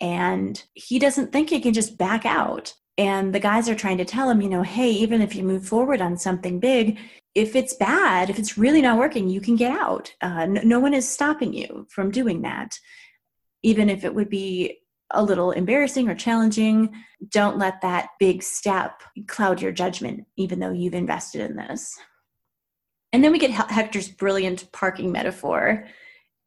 [0.00, 2.74] and he doesn't think he can just back out.
[2.98, 5.66] And the guys are trying to tell him, you know, hey, even if you move
[5.66, 6.98] forward on something big,
[7.34, 10.12] if it's bad, if it's really not working, you can get out.
[10.20, 12.78] Uh, no, no one is stopping you from doing that.
[13.62, 14.78] Even if it would be
[15.12, 16.94] a little embarrassing or challenging,
[17.28, 21.98] don't let that big step cloud your judgment, even though you've invested in this.
[23.12, 25.86] And then we get Hector's brilliant parking metaphor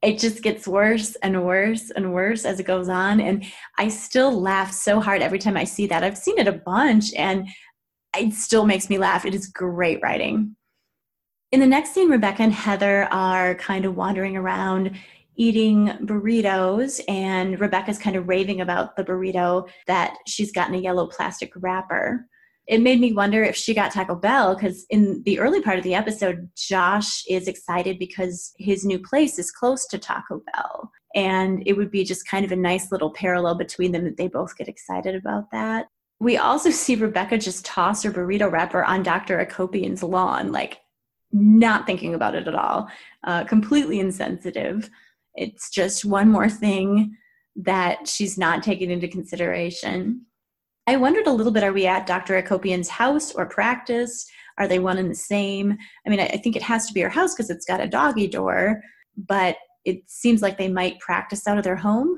[0.03, 3.21] it just gets worse and worse and worse as it goes on.
[3.21, 3.45] And
[3.79, 6.03] I still laugh so hard every time I see that.
[6.03, 7.47] I've seen it a bunch and
[8.15, 9.25] it still makes me laugh.
[9.25, 10.55] It is great writing.
[11.53, 14.99] In the next scene, Rebecca and Heather are kind of wandering around
[15.35, 21.07] eating burritos, and Rebecca's kind of raving about the burrito that she's gotten a yellow
[21.07, 22.27] plastic wrapper
[22.67, 25.83] it made me wonder if she got Taco Bell because in the early part of
[25.83, 30.91] the episode, Josh is excited because his new place is close to Taco Bell.
[31.13, 34.27] And it would be just kind of a nice little parallel between them that they
[34.27, 35.87] both get excited about that.
[36.19, 39.45] We also see Rebecca just toss her burrito wrapper on Dr.
[39.45, 40.79] Akopian's lawn, like
[41.33, 42.87] not thinking about it at all,
[43.25, 44.89] uh, completely insensitive.
[45.35, 47.15] It's just one more thing
[47.55, 50.25] that she's not taking into consideration.
[50.87, 52.41] I wondered a little bit are we at Dr.
[52.41, 54.25] Akopian's house or practice?
[54.57, 55.77] Are they one and the same?
[56.05, 58.27] I mean, I think it has to be her house because it's got a doggy
[58.27, 58.81] door,
[59.15, 62.17] but it seems like they might practice out of their home.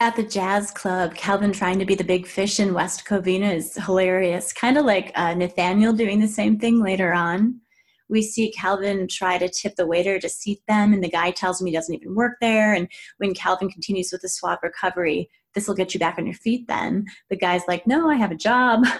[0.00, 3.74] At the jazz club, Calvin trying to be the big fish in West Covina is
[3.74, 7.60] hilarious, kind of like uh, Nathaniel doing the same thing later on.
[8.08, 11.60] We see Calvin try to tip the waiter to seat them, and the guy tells
[11.60, 12.74] him he doesn't even work there.
[12.74, 12.88] And
[13.18, 16.66] when Calvin continues with the swap recovery, this will get you back on your feet
[16.68, 17.06] then.
[17.30, 18.84] The guy's like, no, I have a job.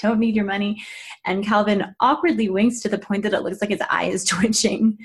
[0.00, 0.80] Don't need your money.
[1.26, 4.96] And Calvin awkwardly winks to the point that it looks like his eye is twitching.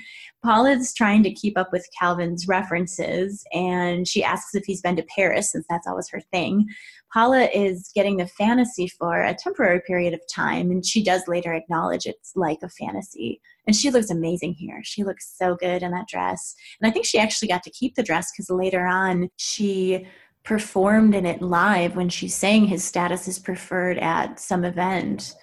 [0.44, 4.96] Paula is trying to keep up with Calvin's references and she asks if he's been
[4.96, 6.68] to Paris since that's always her thing.
[7.14, 11.54] Paula is getting the fantasy for a temporary period of time and she does later
[11.54, 13.40] acknowledge it's like a fantasy.
[13.68, 14.80] And she looks amazing here.
[14.82, 16.56] She looks so good in that dress.
[16.80, 20.08] And I think she actually got to keep the dress because later on she
[20.42, 25.36] performed in it live when she sang his status is preferred at some event.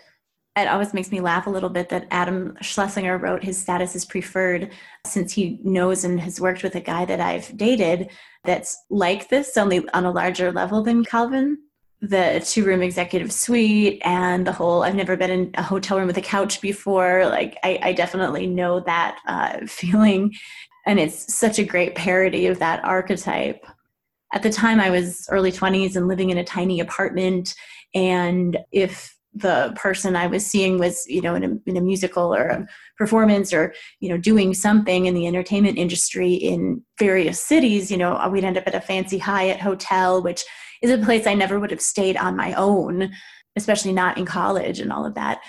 [0.57, 4.03] It always makes me laugh a little bit that Adam Schlesinger wrote his status is
[4.03, 4.71] preferred
[5.05, 8.09] since he knows and has worked with a guy that I've dated
[8.43, 11.57] that's like this, only on a larger level than Calvin.
[12.01, 16.07] The two room executive suite and the whole I've never been in a hotel room
[16.07, 17.27] with a couch before.
[17.27, 20.33] Like, I, I definitely know that uh, feeling
[20.85, 23.65] And it's such a great parody of that archetype.
[24.33, 27.53] At the time, I was early 20s and living in a tiny apartment.
[27.93, 32.33] And if the person I was seeing was, you know, in a, in a musical
[32.35, 32.67] or a
[32.97, 38.27] performance or, you know, doing something in the entertainment industry in various cities, you know,
[38.29, 40.43] we'd end up at a fancy Hyatt hotel, which
[40.81, 43.11] is a place I never would have stayed on my own,
[43.55, 45.39] especially not in college and all of that.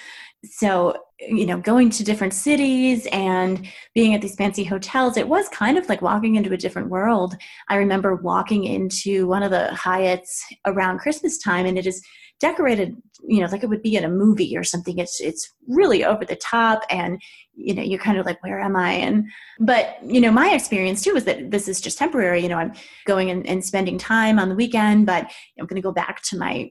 [0.45, 5.49] So, you know, going to different cities and being at these fancy hotels, it was
[5.49, 7.37] kind of like walking into a different world.
[7.69, 12.03] I remember walking into one of the Hyatts around Christmas time and it is
[12.43, 14.99] decorated you know like it would be in a movie or something.
[14.99, 17.21] It's it's really over the top and
[17.55, 18.93] you know you're kind of like where am i?
[18.93, 19.29] And
[19.61, 22.43] but you know my experience too is that this is just temporary.
[22.43, 22.73] You know i'm
[23.07, 26.37] going and, and spending time on the weekend but i'm going to go back to
[26.37, 26.71] my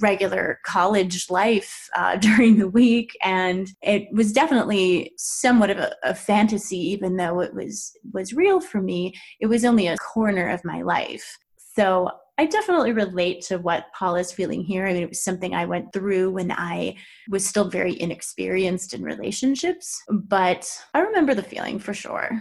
[0.00, 3.16] regular college life uh, during the week.
[3.24, 8.60] And it was definitely somewhat of a, a, fantasy even though it was was real
[8.60, 9.14] for me.
[9.40, 11.38] It was only a corner of my life.
[11.74, 14.86] So I definitely relate to what Paul is feeling here.
[14.86, 16.96] I mean, it was something I went through when I
[17.28, 22.40] was still very inexperienced in relationships, but I remember the feeling for sure.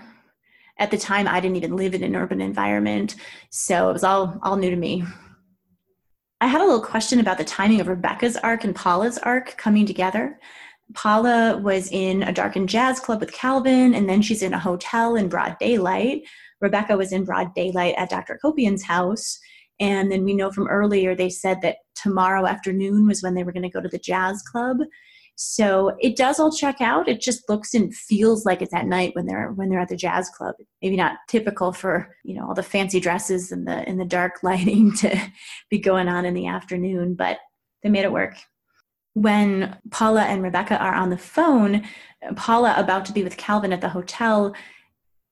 [0.77, 3.15] At the time, I didn't even live in an urban environment,
[3.49, 5.03] so it was all all new to me.
[6.41, 9.87] I had a little question about the timing of Rebecca's arc and Paula's arc coming
[9.87, 10.39] together.
[10.93, 15.15] Paula was in a darkened jazz club with Calvin, and then she's in a hotel
[15.15, 16.21] in broad daylight.
[16.61, 18.35] Rebecca was in broad daylight at Dr.
[18.35, 19.39] Akopian's house
[19.79, 23.51] and then we know from earlier, they said that tomorrow afternoon was when they were
[23.51, 24.77] going to go to the jazz club.
[25.35, 27.07] So it does all check out.
[27.07, 29.95] It just looks and feels like it's at night when they're when they're at the
[29.95, 30.55] jazz club.
[30.81, 34.39] Maybe not typical for you know all the fancy dresses and the in the dark
[34.43, 35.15] lighting to
[35.69, 37.37] be going on in the afternoon, but
[37.83, 38.35] they made it work.
[39.13, 41.83] When Paula and Rebecca are on the phone,
[42.35, 44.55] Paula about to be with Calvin at the hotel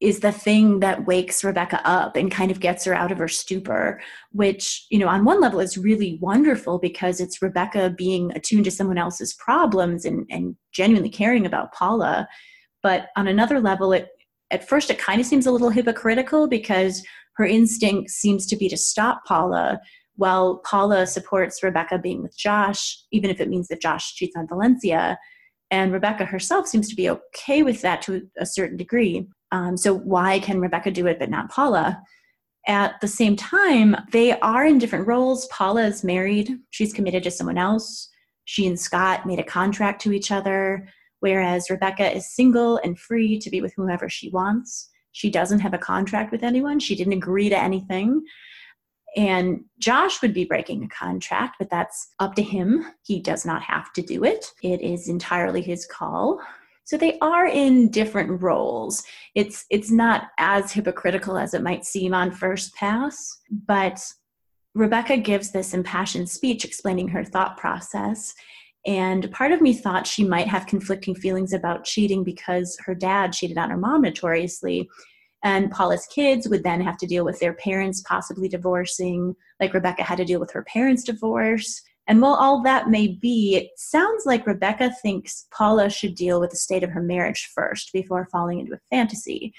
[0.01, 3.29] is the thing that wakes Rebecca up and kind of gets her out of her
[3.29, 8.65] stupor, which, you know, on one level is really wonderful because it's Rebecca being attuned
[8.65, 12.27] to someone else's problems and, and genuinely caring about Paula.
[12.83, 14.09] But on another level, it
[14.51, 17.03] at first it kind of seems a little hypocritical because
[17.37, 19.79] her instinct seems to be to stop Paula
[20.17, 24.47] while Paula supports Rebecca being with Josh, even if it means that Josh cheats on
[24.47, 25.17] Valencia.
[25.71, 29.27] And Rebecca herself seems to be okay with that to a certain degree.
[29.51, 32.01] Um, so why can Rebecca do it but not Paula?
[32.67, 35.47] At the same time, they are in different roles.
[35.47, 38.09] Paula is married, she's committed to someone else.
[38.45, 40.87] She and Scott made a contract to each other,
[41.19, 44.89] whereas Rebecca is single and free to be with whomever she wants.
[45.11, 48.23] She doesn't have a contract with anyone, she didn't agree to anything.
[49.15, 52.85] And Josh would be breaking a contract, but that's up to him.
[53.03, 56.41] He does not have to do it, it is entirely his call.
[56.85, 59.03] So they are in different roles.
[59.33, 63.99] It's it's not as hypocritical as it might seem on first pass, but
[64.75, 68.33] Rebecca gives this impassioned speech explaining her thought process.
[68.85, 73.33] And part of me thought she might have conflicting feelings about cheating because her dad
[73.33, 74.87] cheated on her mom notoriously.
[75.43, 80.03] And Paula's kids would then have to deal with their parents possibly divorcing, like Rebecca
[80.03, 81.81] had to deal with her parents' divorce.
[82.07, 86.51] And while all that may be, it sounds like Rebecca thinks Paula should deal with
[86.51, 89.53] the state of her marriage first before falling into a fantasy.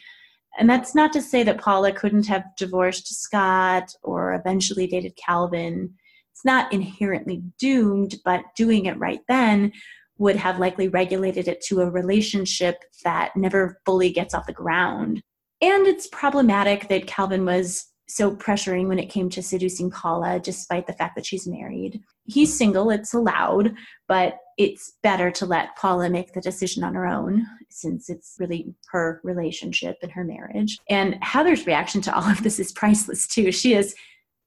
[0.58, 5.92] And that's not to say that Paula couldn't have divorced Scott or eventually dated Calvin.
[6.32, 9.72] It's not inherently doomed, but doing it right then
[10.18, 15.20] would have likely regulated it to a relationship that never fully gets off the ground.
[15.60, 20.86] And it's problematic that Calvin was so pressuring when it came to seducing Paula, despite
[20.86, 22.00] the fact that she's married.
[22.26, 23.74] He's single, it's allowed,
[24.08, 28.74] but it's better to let Paula make the decision on her own since it's really
[28.90, 30.78] her relationship and her marriage.
[30.88, 33.52] And Heather's reaction to all of this is priceless too.
[33.52, 33.94] She is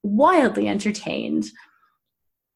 [0.03, 1.45] wildly entertained.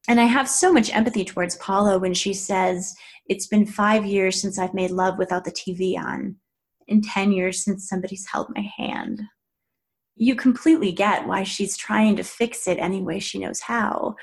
[0.08, 2.96] And I have so much empathy towards Paula when she says,
[3.28, 6.36] It's been five years since I've made love without the TV on,
[6.90, 9.22] and 10 years since somebody's held my hand
[10.16, 14.16] you completely get why she's trying to fix it any way she knows how.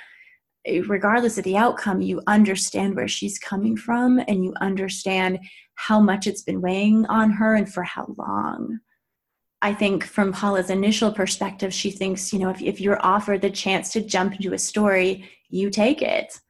[0.66, 5.38] Eh, regardless of the outcome, you understand where she's coming from and you understand
[5.74, 8.80] how much it's been weighing on her and for how long.
[9.62, 13.50] I think from Paula's initial perspective, she thinks, you know, if, if you're offered the
[13.50, 16.40] chance to jump into a story, you take it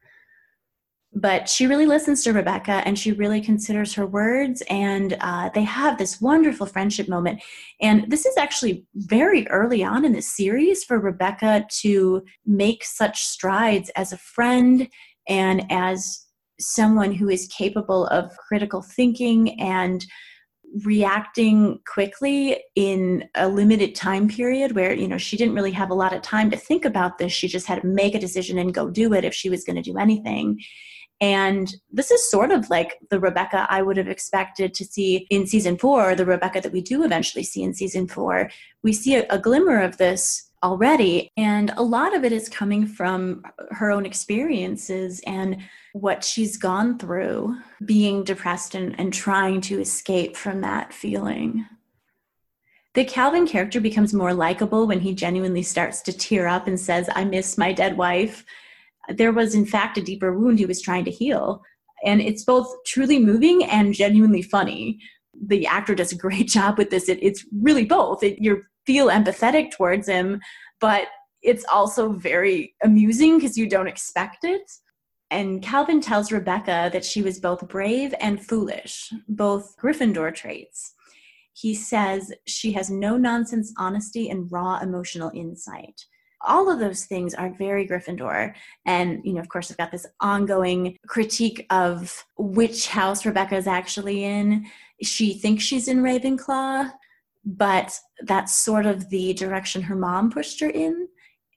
[1.13, 4.63] but she really listens to Rebecca and she really considers her words.
[4.69, 7.41] And uh, they have this wonderful friendship moment.
[7.81, 13.23] And this is actually very early on in the series for Rebecca to make such
[13.23, 14.87] strides as a friend
[15.27, 16.25] and as
[16.59, 20.05] someone who is capable of critical thinking and
[20.85, 25.95] reacting quickly in a limited time period where you know she didn't really have a
[25.95, 28.73] lot of time to think about this she just had to make a decision and
[28.73, 30.57] go do it if she was going to do anything
[31.21, 35.45] and this is sort of like the Rebecca I would have expected to see in
[35.45, 38.49] season four, the Rebecca that we do eventually see in season four.
[38.81, 41.31] We see a, a glimmer of this already.
[41.37, 45.57] And a lot of it is coming from her own experiences and
[45.93, 47.55] what she's gone through
[47.85, 51.65] being depressed and, and trying to escape from that feeling.
[52.93, 57.09] The Calvin character becomes more likable when he genuinely starts to tear up and says,
[57.15, 58.43] I miss my dead wife
[59.17, 61.61] there was in fact a deeper wound he was trying to heal.
[62.03, 64.99] And it's both truly moving and genuinely funny.
[65.47, 67.09] The actor does a great job with this.
[67.09, 68.23] It, it's really both.
[68.23, 70.41] It, you feel empathetic towards him
[70.81, 71.07] but
[71.41, 74.69] it's also very amusing because you don't expect it.
[75.29, 80.93] And calvin tells rebecca that she was both brave and foolish both gryffindor traits.
[81.53, 86.01] He says she has no nonsense honesty and raw emotional insight
[86.47, 88.53] all of those things are very Gryffindor.
[88.85, 93.67] And, you know, of course, I've got this ongoing critique of which house Rebecca is
[93.67, 94.65] actually in.
[95.01, 96.91] She thinks she's in Ravenclaw,
[97.45, 101.07] but that's sort of the direction her mom pushed her in.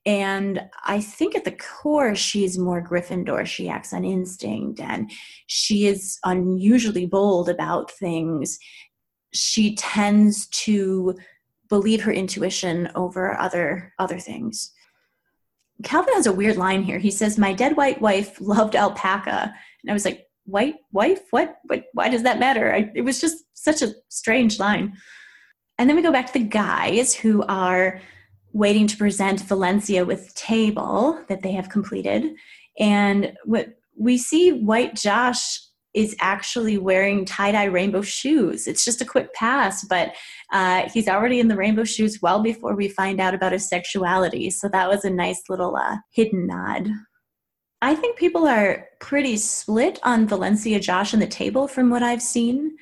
[0.06, 3.46] And I think at the core, she's more Gryffindor.
[3.46, 5.10] She acts on instinct and
[5.46, 8.58] she is unusually bold about things.
[9.32, 11.14] She tends to
[11.70, 14.72] believe her intuition over other other things.
[15.82, 16.98] Calvin has a weird line here.
[16.98, 21.20] He says, "My dead white wife loved alpaca," and I was like, "White wife?
[21.30, 21.56] What?
[21.64, 21.84] What?
[21.92, 24.94] Why does that matter?" I, it was just such a strange line.
[25.78, 28.00] And then we go back to the guys who are
[28.52, 32.34] waiting to present Valencia with table that they have completed,
[32.78, 35.60] and what we see White Josh
[35.94, 38.66] is actually wearing tie dye rainbow shoes.
[38.66, 40.14] It's just a quick pass, but
[40.52, 44.50] uh, he's already in the rainbow shoes well before we find out about his sexuality.
[44.50, 46.88] So that was a nice little uh, hidden nod.
[47.80, 52.22] I think people are pretty split on Valencia Josh and the table from what I've
[52.22, 52.76] seen.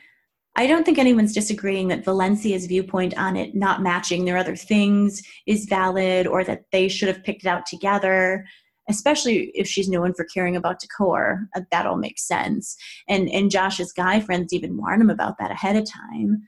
[0.55, 5.23] I don't think anyone's disagreeing that Valencia's viewpoint on it not matching their other things
[5.47, 8.45] is valid or that they should have picked it out together
[8.89, 12.77] especially if she's known for caring about decor, uh, that all makes sense.
[13.09, 16.43] And and Josh's guy friends even warn him about that ahead of time.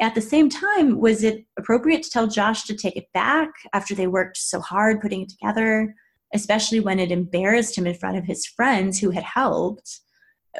[0.00, 3.94] At the same time, was it appropriate to tell Josh to take it back after
[3.94, 5.94] they worked so hard putting it together,
[6.32, 10.00] especially when it embarrassed him in front of his friends who had helped?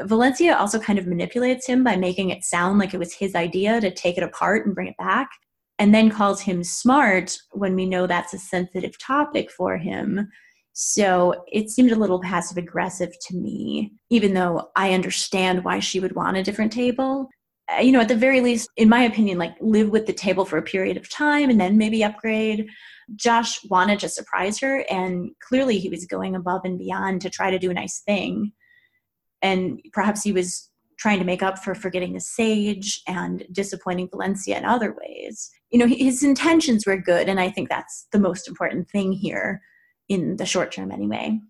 [0.02, 3.80] Valencia also kind of manipulates him by making it sound like it was his idea
[3.80, 5.30] to take it apart and bring it back,
[5.78, 10.28] and then calls him smart when we know that's a sensitive topic for him
[10.74, 16.00] so it seemed a little passive aggressive to me, even though I understand why she
[16.00, 17.30] would want a different table.
[17.72, 20.44] Uh, you know, at the very least, in my opinion, like live with the table
[20.44, 22.66] for a period of time and then maybe upgrade.
[23.14, 27.52] Josh wanted to surprise her, and clearly he was going above and beyond to try
[27.52, 28.50] to do a nice thing.
[29.42, 34.58] And perhaps he was trying to make up for forgetting the sage and disappointing Valencia
[34.58, 35.50] in other ways.
[35.70, 39.62] You know, his intentions were good, and I think that's the most important thing here
[40.08, 41.40] in the short term anyway.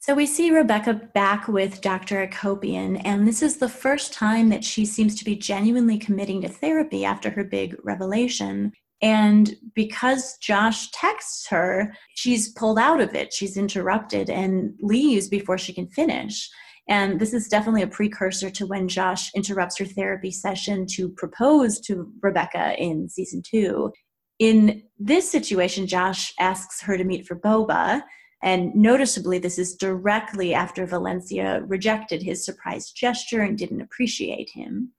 [0.00, 2.24] So we see Rebecca back with Dr.
[2.24, 6.48] Akopian, and this is the first time that she seems to be genuinely committing to
[6.48, 8.72] therapy after her big revelation.
[9.02, 13.32] And because Josh texts her, she's pulled out of it.
[13.32, 16.48] She's interrupted and leaves before she can finish.
[16.88, 21.80] And this is definitely a precursor to when Josh interrupts her therapy session to propose
[21.80, 23.92] to Rebecca in season two.
[24.38, 28.02] In this situation, Josh asks her to meet for boba.
[28.42, 34.92] And noticeably, this is directly after Valencia rejected his surprise gesture and didn't appreciate him.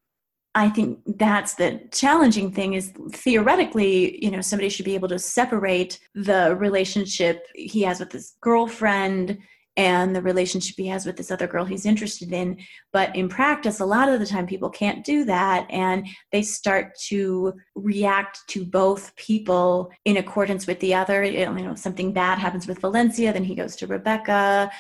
[0.55, 5.19] I think that's the challenging thing is theoretically, you know, somebody should be able to
[5.19, 9.37] separate the relationship he has with his girlfriend
[9.77, 12.57] and the relationship he has with this other girl he's interested in.
[12.91, 16.97] But in practice, a lot of the time people can't do that and they start
[17.07, 21.23] to react to both people in accordance with the other.
[21.23, 24.71] You know, something bad happens with Valencia, then he goes to Rebecca,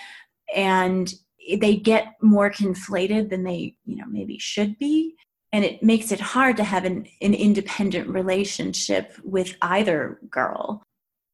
[0.55, 1.13] and
[1.59, 5.15] they get more conflated than they, you know, maybe should be.
[5.53, 10.83] And it makes it hard to have an, an independent relationship with either girl.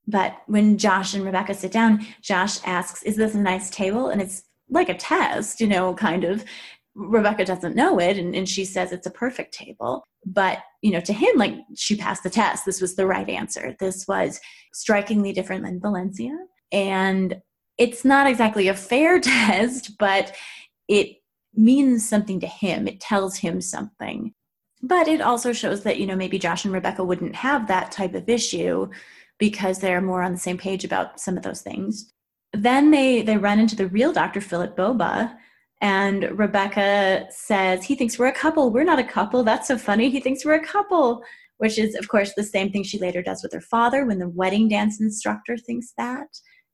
[0.08, 4.10] But when Josh and Rebecca sit down, Josh asks, Is this a nice table?
[4.10, 6.44] And it's like a test, you know, kind of.
[6.96, 10.04] Rebecca doesn't know it and, and she says it's a perfect table.
[10.26, 12.66] But, you know, to him, like she passed the test.
[12.66, 13.76] This was the right answer.
[13.80, 14.40] This was
[14.74, 16.38] strikingly different than Valencia.
[16.72, 17.42] And
[17.78, 20.36] it's not exactly a fair test, but
[20.88, 21.18] it
[21.56, 22.88] means something to him.
[22.88, 24.34] It tells him something.
[24.82, 28.14] But it also shows that, you know, maybe Josh and Rebecca wouldn't have that type
[28.16, 28.90] of issue
[29.40, 32.12] because they're more on the same page about some of those things.
[32.54, 34.42] Then they they run into the real Dr.
[34.42, 35.36] Philip Boba
[35.82, 38.72] and Rebecca says he thinks we're a couple.
[38.72, 39.44] We're not a couple.
[39.44, 40.10] That's so funny.
[40.10, 41.24] He thinks we're a couple,
[41.58, 44.30] which is of course the same thing she later does with her father when the
[44.30, 46.28] wedding dance instructor thinks that.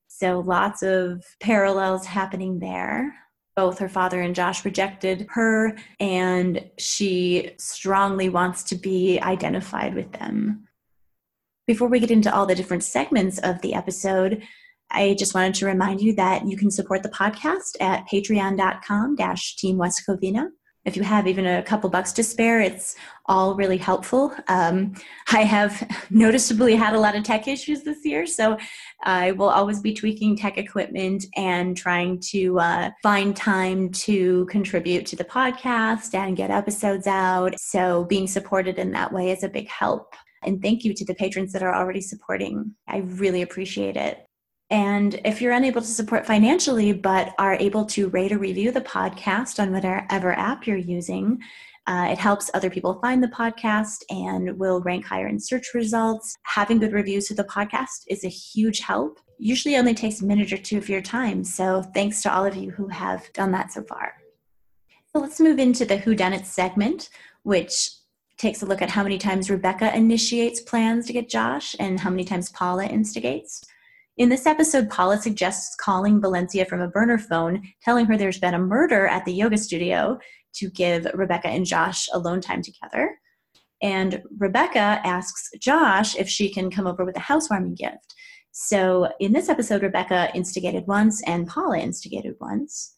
[0.07, 3.13] So lots of parallels happening there
[3.59, 10.09] both her father and Josh rejected her, and she strongly wants to be identified with
[10.13, 10.65] them.
[11.69, 14.41] Before we get into all the different segments of the episode,
[14.89, 19.55] I just wanted to remind you that you can support the podcast at patreon.com dash
[19.55, 20.49] Team West Covina
[20.85, 22.95] if you have even a couple bucks to spare, it's
[23.27, 24.33] all really helpful.
[24.47, 24.95] Um,
[25.31, 28.57] I have noticeably had a lot of tech issues this year, so
[29.03, 35.05] I will always be tweaking tech equipment and trying to uh, find time to contribute
[35.07, 37.59] to the podcast and get episodes out.
[37.59, 40.15] So being supported in that way is a big help.
[40.43, 42.75] And thank you to the patrons that are already supporting.
[42.87, 44.25] I really appreciate it.
[44.69, 48.81] And if you're unable to support financially, but are able to rate or review the
[48.81, 51.39] podcast on whatever app you're using,
[51.87, 56.35] uh, it helps other people find the podcast and will rank higher in search results.
[56.43, 59.19] Having good reviews of the podcast is a huge help.
[59.39, 61.43] Usually only takes a minute or two of your time.
[61.43, 64.13] So thanks to all of you who have done that so far.
[65.11, 67.09] So let's move into the Who Done It segment,
[67.41, 67.89] which
[68.39, 72.09] takes a look at how many times Rebecca initiates plans to get Josh and how
[72.09, 73.61] many times Paula instigates.
[74.17, 78.53] In this episode, Paula suggests calling Valencia from a burner phone, telling her there's been
[78.53, 80.17] a murder at the yoga studio
[80.55, 83.19] to give Rebecca and Josh alone time together.
[83.81, 88.15] And Rebecca asks Josh if she can come over with a housewarming gift.
[88.51, 92.95] So in this episode, Rebecca instigated once and Paula instigated once.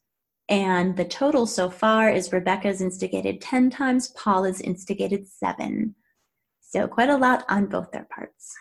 [0.51, 5.95] And the total so far is Rebecca's instigated 10 times, Paula's instigated seven.
[6.59, 8.53] So quite a lot on both their parts.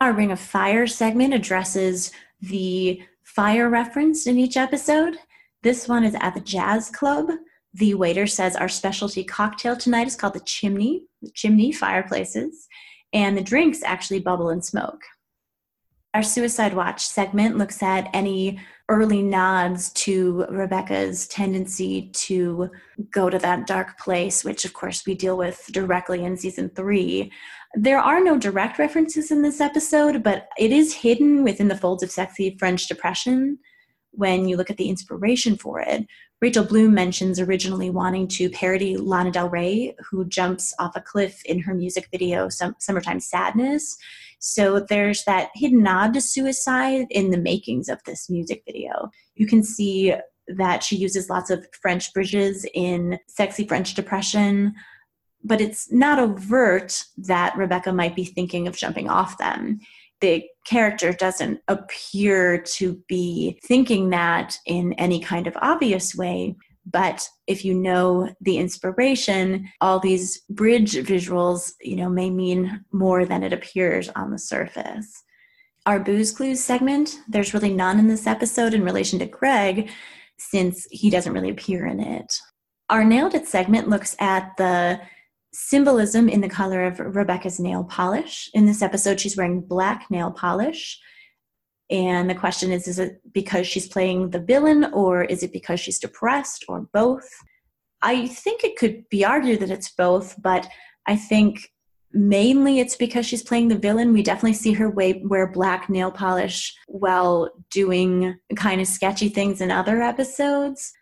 [0.00, 2.10] Our Ring of Fire segment addresses
[2.40, 5.16] the fire reference in each episode.
[5.62, 7.30] This one is at the Jazz Club.
[7.72, 12.66] The waiter says our specialty cocktail tonight is called the Chimney, the Chimney Fireplaces,
[13.12, 15.02] and the drinks actually bubble and smoke.
[16.14, 18.58] Our Suicide Watch segment looks at any
[18.88, 22.70] early nods to Rebecca's tendency to
[23.10, 27.32] go to that dark place, which of course we deal with directly in season three.
[27.74, 32.02] There are no direct references in this episode, but it is hidden within the folds
[32.02, 33.58] of sexy French depression
[34.10, 36.06] when you look at the inspiration for it.
[36.42, 41.40] Rachel Bloom mentions originally wanting to parody Lana Del Rey, who jumps off a cliff
[41.44, 43.96] in her music video, Summertime Sadness.
[44.44, 49.10] So there's that hidden nod to suicide in the makings of this music video.
[49.34, 50.14] You can see
[50.48, 54.74] that she uses lots of French bridges in Sexy French Depression
[55.44, 59.80] but it's not overt that Rebecca might be thinking of jumping off them.
[60.20, 66.56] The character doesn't appear to be thinking that in any kind of obvious way.
[66.84, 73.24] But if you know the inspiration, all these bridge visuals, you know, may mean more
[73.24, 75.22] than it appears on the surface.
[75.86, 79.90] Our booze clues segment, there's really none in this episode in relation to Greg,
[80.38, 82.36] since he doesn't really appear in it.
[82.90, 85.00] Our nailed it segment looks at the
[85.52, 88.50] symbolism in the color of Rebecca's nail polish.
[88.54, 91.00] In this episode, she's wearing black nail polish.
[91.92, 95.78] And the question is is it because she's playing the villain, or is it because
[95.78, 97.28] she's depressed, or both?
[98.00, 100.66] I think it could be argued that it's both, but
[101.06, 101.70] I think
[102.14, 104.14] mainly it's because she's playing the villain.
[104.14, 109.70] We definitely see her wear black nail polish while doing kind of sketchy things in
[109.70, 110.92] other episodes.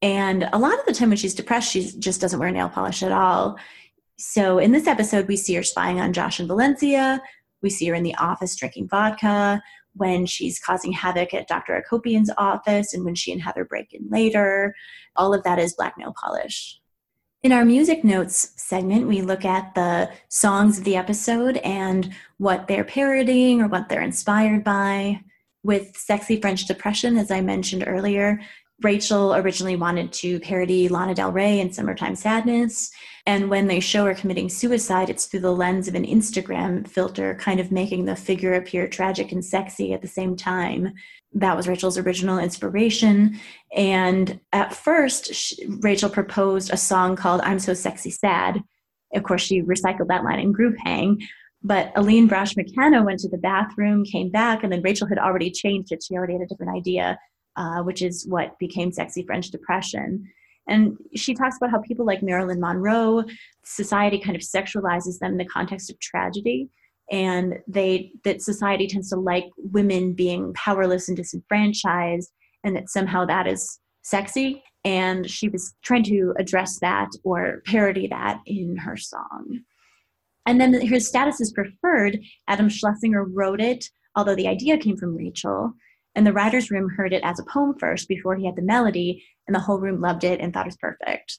[0.00, 3.02] And a lot of the time when she's depressed, she just doesn't wear nail polish
[3.02, 3.56] at all.
[4.18, 7.20] So in this episode, we see her spying on Josh and Valencia.
[7.62, 9.62] We see her in the office drinking vodka
[9.98, 11.74] when she's causing havoc at Dr.
[11.74, 14.74] Akopian's office and when she and Heather break in later.
[15.16, 16.80] All of that is black nail polish.
[17.42, 22.66] In our music notes segment, we look at the songs of the episode and what
[22.66, 25.20] they're parodying or what they're inspired by.
[25.62, 28.40] With Sexy French Depression, as I mentioned earlier,
[28.82, 32.90] Rachel originally wanted to parody Lana Del Rey in Summertime Sadness.
[33.26, 37.34] And when they show her committing suicide, it's through the lens of an Instagram filter,
[37.34, 40.94] kind of making the figure appear tragic and sexy at the same time.
[41.32, 43.38] That was Rachel's original inspiration.
[43.74, 48.62] And at first, she, Rachel proposed a song called I'm So Sexy Sad.
[49.12, 51.20] Of course, she recycled that line in Group Hang.
[51.62, 55.50] But Aline Brosh McKenna went to the bathroom, came back, and then Rachel had already
[55.50, 56.04] changed it.
[56.04, 57.18] She already had a different idea
[57.58, 60.26] uh, which is what became Sexy French Depression.
[60.68, 63.24] And she talks about how people like Marilyn Monroe,
[63.64, 66.68] society kind of sexualizes them in the context of tragedy
[67.10, 72.30] and they that society tends to like women being powerless and disenfranchised
[72.64, 74.62] and that somehow that is sexy.
[74.84, 79.60] And she was trying to address that or parody that in her song.
[80.46, 82.20] And then her status is preferred.
[82.46, 83.86] Adam schlesinger wrote it
[84.18, 85.72] although the idea came from rachel
[86.18, 89.24] and the writer's room heard it as a poem first before he had the melody
[89.46, 91.38] and the whole room loved it and thought it was perfect.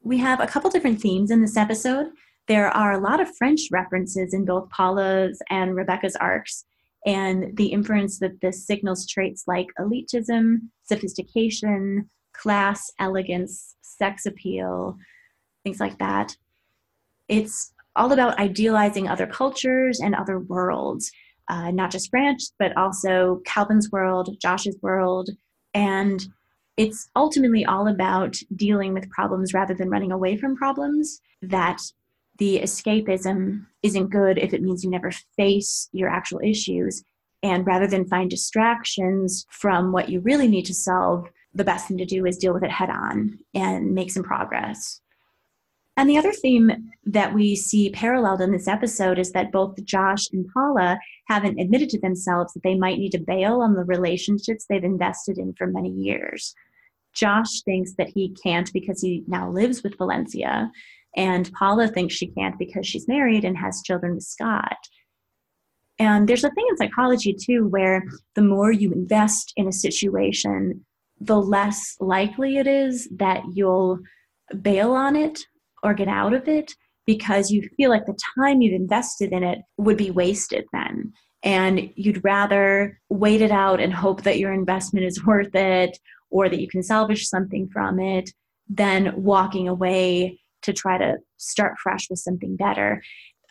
[0.00, 2.06] We have a couple different themes in this episode.
[2.46, 6.64] There are a lot of French references in both Paula's and Rebecca's arcs,
[7.04, 14.96] and the inference that this signals traits like elitism, sophistication, class, elegance, sex appeal,
[15.64, 16.36] things like that.
[17.28, 21.10] It's all about idealizing other cultures and other worlds,
[21.48, 25.30] uh, not just France, but also Calvin's world, Josh's world.
[25.74, 26.26] And
[26.76, 31.80] it's ultimately all about dealing with problems rather than running away from problems that
[32.38, 37.02] the escapism isn't good if it means you never face your actual issues.
[37.42, 41.98] And rather than find distractions from what you really need to solve, the best thing
[41.98, 45.00] to do is deal with it head on and make some progress.
[45.96, 50.30] And the other theme that we see paralleled in this episode is that both Josh
[50.30, 54.66] and Paula haven't admitted to themselves that they might need to bail on the relationships
[54.68, 56.54] they've invested in for many years.
[57.14, 60.70] Josh thinks that he can't because he now lives with Valencia,
[61.16, 64.76] and Paula thinks she can't because she's married and has children with Scott.
[65.98, 70.84] And there's a thing in psychology too where the more you invest in a situation,
[71.18, 74.00] the less likely it is that you'll
[74.60, 75.40] bail on it
[75.86, 76.74] or get out of it
[77.06, 81.12] because you feel like the time you've invested in it would be wasted then.
[81.42, 85.96] And you'd rather wait it out and hope that your investment is worth it
[86.30, 88.30] or that you can salvage something from it
[88.68, 93.00] than walking away to try to start fresh with something better.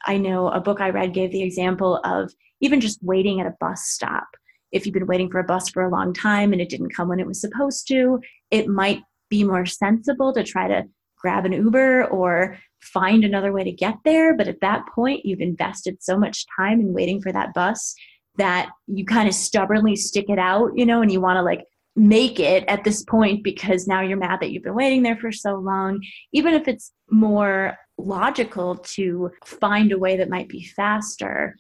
[0.06, 3.56] I know a book I read gave the example of even just waiting at a
[3.62, 4.28] bus stop.
[4.74, 7.08] If you've been waiting for a bus for a long time and it didn't come
[7.08, 8.20] when it was supposed to,
[8.52, 10.84] it might be more sensible to try to
[11.26, 14.38] grab an Uber or find another way to get there.
[14.38, 17.96] But at that point, you've invested so much time in waiting for that bus
[18.38, 21.66] that you kind of stubbornly stick it out, you know, and you want to like
[21.96, 25.32] make it at this point because now you're mad that you've been waiting there for
[25.32, 26.00] so long,
[26.32, 31.56] even if it's more logical to find a way that might be faster,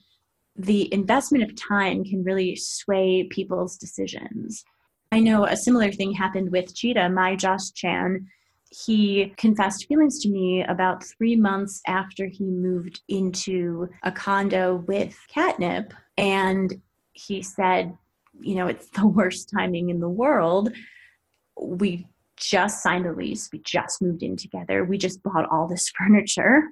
[0.55, 4.63] the investment of time can really sway people's decisions.
[5.11, 8.28] I know a similar thing happened with Cheetah, my Josh Chan.
[8.70, 15.18] He confessed feelings to me about three months after he moved into a condo with
[15.30, 15.93] catnip.
[16.18, 16.82] And
[17.13, 17.97] he said,
[18.39, 20.72] you know, it's the worst timing in the world.
[21.59, 22.07] We
[22.38, 23.49] just signed a lease.
[23.51, 24.84] We just moved in together.
[24.84, 26.63] We just bought all this furniture.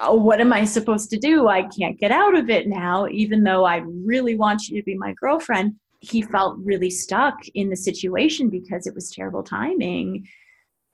[0.00, 1.48] Uh, what am I supposed to do?
[1.48, 4.96] I can't get out of it now, even though I really want you to be
[4.96, 5.76] my girlfriend.
[6.00, 10.26] He felt really stuck in the situation because it was terrible timing.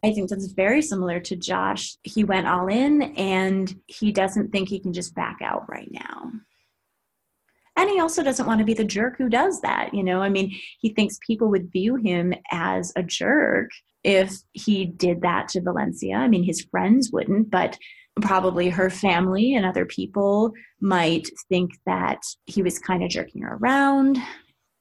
[0.05, 1.97] I think that's very similar to Josh.
[2.03, 6.31] He went all in and he doesn't think he can just back out right now.
[7.77, 10.21] And he also doesn't want to be the jerk who does that you know?
[10.21, 13.71] I mean he thinks people would view him as a jerk
[14.05, 16.17] if he did that to valencia.
[16.17, 17.79] I mean his friends wouldn't but
[18.21, 23.59] probably her family and other people might think that he was kind of jerking her
[23.61, 24.19] around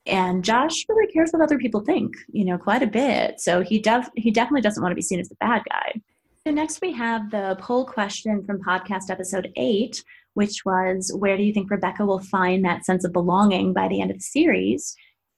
[0.06, 3.40] and Josh really cares what other people think, you know, quite a bit.
[3.40, 6.02] So he def- he definitely doesn't want to be seen as the bad guy.
[6.46, 11.44] So next we have the poll question from podcast episode 8 which was where do
[11.44, 14.96] you think Rebecca will find that sense of belonging by the end of the series?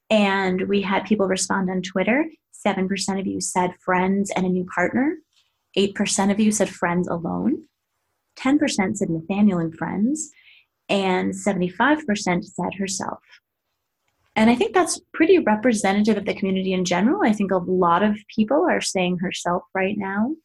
[0.09, 2.25] And we had people respond on Twitter.
[2.65, 5.17] 7% of you said friends and a new partner.
[5.77, 7.63] 8% of you said friends alone.
[8.39, 10.31] 10% said Nathaniel and friends.
[10.87, 13.19] And 75% said herself.
[14.35, 17.21] And I think that's pretty representative of the community in general.
[17.23, 20.35] I think a lot of people are saying herself right now.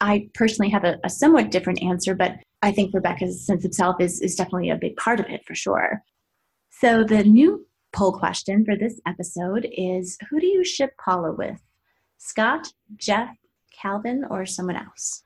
[0.00, 4.00] I personally have a, a somewhat different answer, but I think Rebecca's sense of self
[4.00, 6.02] is, is definitely a big part of it for sure.
[6.70, 11.60] So the new poll question for this episode is Who do you ship Paula with?
[12.18, 13.30] Scott, Jeff,
[13.80, 15.24] Calvin, or someone else?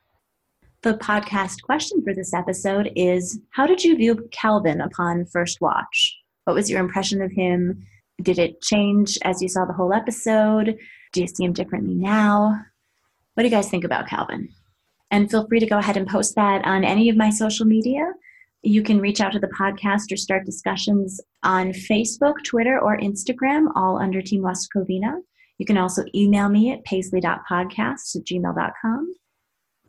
[0.82, 6.16] The podcast question for this episode is How did you view Calvin upon first watch?
[6.44, 7.86] What was your impression of him?
[8.22, 10.76] Did it change as you saw the whole episode?
[11.12, 12.58] Do you see him differently now?
[13.34, 14.48] What do you guys think about Calvin?
[15.10, 18.12] And feel free to go ahead and post that on any of my social media.
[18.62, 23.66] You can reach out to the podcast or start discussions on Facebook, Twitter, or Instagram,
[23.74, 25.14] all under Team West Covina.
[25.58, 29.14] You can also email me at paisley.podcast at gmail.com.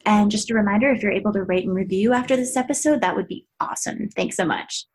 [0.05, 3.15] And just a reminder if you're able to rate and review after this episode, that
[3.15, 4.09] would be awesome.
[4.15, 4.86] Thanks so much.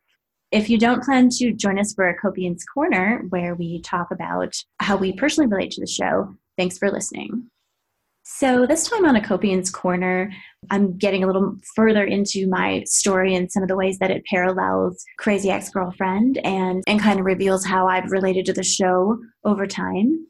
[0.51, 4.97] If you don't plan to join us for Akopian's Corner, where we talk about how
[4.97, 7.49] we personally relate to the show, thanks for listening.
[8.23, 10.31] So, this time on Akopian's Corner,
[10.71, 14.25] I'm getting a little further into my story and some of the ways that it
[14.25, 19.19] parallels Crazy Ex Girlfriend and, and kind of reveals how I've related to the show
[19.43, 20.27] over time.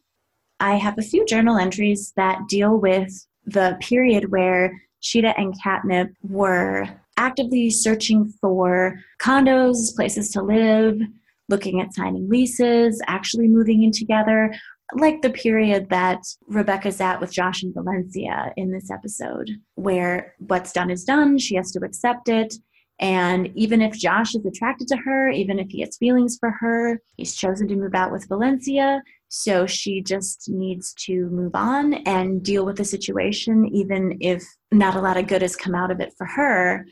[0.60, 3.10] I have a few journal entries that deal with
[3.46, 6.90] the period where Cheetah and Catnip were
[7.20, 11.00] actively searching for condos, places to live,
[11.50, 14.54] looking at signing leases, actually moving in together,
[14.96, 20.72] like the period that Rebecca's at with Josh and Valencia in this episode, where what's
[20.72, 22.56] done is done, she has to accept it.
[23.02, 27.02] And even if Josh is attracted to her, even if he has feelings for her,
[27.18, 29.02] he's chosen to move out with Valencia.
[29.30, 34.96] So she just needs to move on and deal with the situation, even if not
[34.96, 36.86] a lot of good has come out of it for her.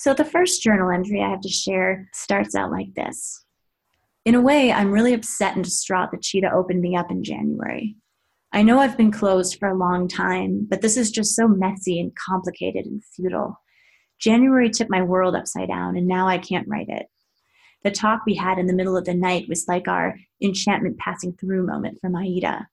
[0.00, 3.44] So the first journal entry I have to share starts out like this
[4.24, 7.96] in a way, I'm really upset and distraught that Cheetah opened me up in January.
[8.52, 11.98] I know I've been closed for a long time, but this is just so messy
[11.98, 13.60] and complicated and futile.
[14.18, 17.06] January tipped my world upside down, and now I can't write it.
[17.82, 21.32] The talk we had in the middle of the night was like our enchantment passing
[21.32, 22.68] through moment from Aida.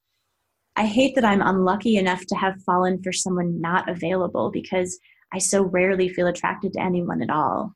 [0.75, 4.99] I hate that I'm unlucky enough to have fallen for someone not available because
[5.34, 7.73] I so rarely feel attracted to anyone at all.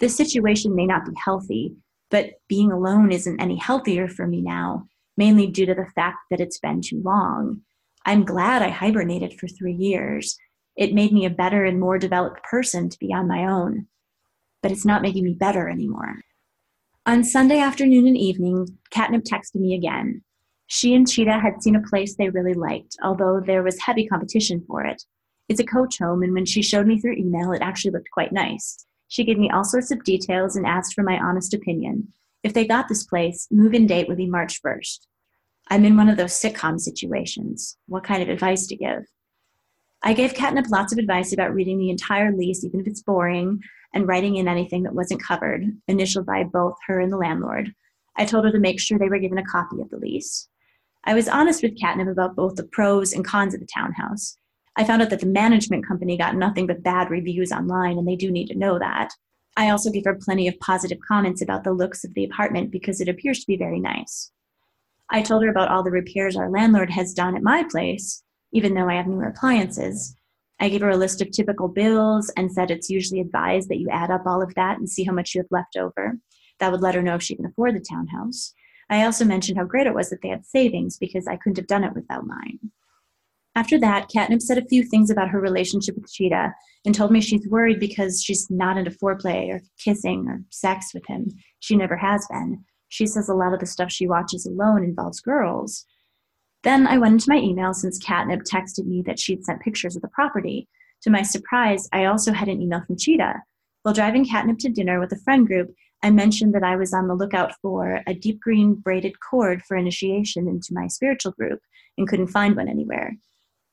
[0.00, 1.76] This situation may not be healthy,
[2.10, 4.86] but being alone isn't any healthier for me now,
[5.16, 7.62] mainly due to the fact that it's been too long.
[8.06, 10.38] I'm glad I hibernated for three years.
[10.76, 13.86] It made me a better and more developed person to be on my own.
[14.62, 16.16] But it's not making me better anymore.
[17.06, 20.22] On Sunday afternoon and evening, Catnip texted me again.
[20.66, 24.62] She and Cheetah had seen a place they really liked, although there was heavy competition
[24.66, 25.02] for it.
[25.48, 28.32] It's a coach home, and when she showed me through email, it actually looked quite
[28.32, 28.84] nice.
[29.08, 32.08] She gave me all sorts of details and asked for my honest opinion.
[32.42, 35.06] If they got this place, move in date would be March 1st.
[35.70, 37.76] I'm in one of those sitcom situations.
[37.86, 39.04] What kind of advice to give?
[40.02, 43.60] I gave Catnip lots of advice about reading the entire lease, even if it's boring,
[43.92, 47.74] and writing in anything that wasn't covered, initialed by both her and the landlord.
[48.16, 50.48] I told her to make sure they were given a copy of the lease.
[51.04, 54.36] I was honest with Catnip about both the pros and cons of the townhouse.
[54.78, 58.14] I found out that the management company got nothing but bad reviews online, and they
[58.14, 59.12] do need to know that.
[59.56, 63.00] I also gave her plenty of positive comments about the looks of the apartment because
[63.00, 64.30] it appears to be very nice.
[65.10, 68.22] I told her about all the repairs our landlord has done at my place,
[68.52, 70.14] even though I have newer appliances.
[70.60, 73.88] I gave her a list of typical bills and said it's usually advised that you
[73.90, 76.18] add up all of that and see how much you have left over.
[76.60, 78.54] That would let her know if she can afford the townhouse.
[78.90, 81.66] I also mentioned how great it was that they had savings because I couldn't have
[81.66, 82.60] done it without mine.
[83.58, 86.54] After that, Catnip said a few things about her relationship with Cheetah
[86.84, 91.04] and told me she's worried because she's not into foreplay or kissing or sex with
[91.08, 91.26] him.
[91.58, 92.64] She never has been.
[92.88, 95.84] She says a lot of the stuff she watches alone involves girls.
[96.62, 100.02] Then I went into my email since Catnip texted me that she'd sent pictures of
[100.02, 100.68] the property.
[101.02, 103.42] To my surprise, I also had an email from Cheetah.
[103.82, 107.08] While driving Catnip to dinner with a friend group, I mentioned that I was on
[107.08, 111.58] the lookout for a deep green braided cord for initiation into my spiritual group
[111.96, 113.16] and couldn't find one anywhere.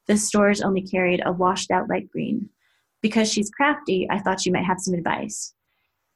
[0.07, 2.49] The stores only carried a washed out light green.
[3.01, 5.53] Because she's crafty, I thought she might have some advice.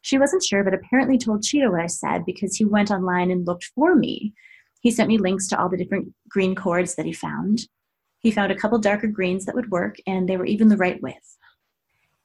[0.02, 3.46] She wasn't sure, but apparently told Cheetah what I said because he went online and
[3.46, 4.34] looked for me.
[4.82, 7.68] He sent me links to all the different green cords that he found.
[8.20, 11.02] He found a couple darker greens that would work, and they were even the right
[11.02, 11.38] width.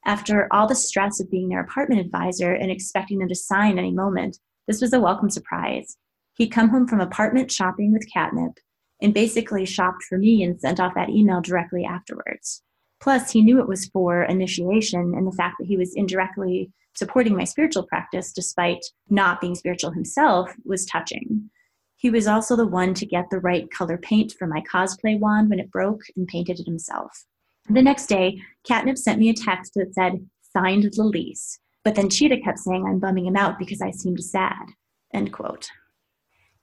[0.04, 3.92] After all the stress of being their apartment advisor and expecting them to sign any
[3.92, 5.96] moment, this was a welcome surprise.
[6.34, 8.58] He'd come home from apartment shopping with Catnip
[9.02, 12.62] and basically shopped for me and sent off that email directly afterwards.
[13.00, 17.36] Plus, he knew it was for initiation, and the fact that he was indirectly supporting
[17.36, 21.50] my spiritual practice despite not being spiritual himself was touching.
[21.96, 25.50] He was also the one to get the right color paint for my cosplay wand
[25.50, 27.24] when it broke and painted it himself.
[27.68, 32.40] The next day, Catnip sent me a text that said, signed Lalise, but then Cheetah
[32.40, 34.66] kept saying I'm bumming him out because I seemed sad.
[35.12, 35.68] End quote.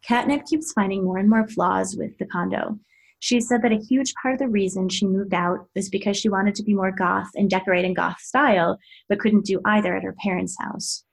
[0.04, 2.80] Catnip keeps finding more and more flaws with the condo.
[3.20, 6.28] She said that a huge part of the reason she moved out was because she
[6.28, 10.04] wanted to be more goth and decorate in goth style, but couldn't do either at
[10.04, 11.04] her parents' house.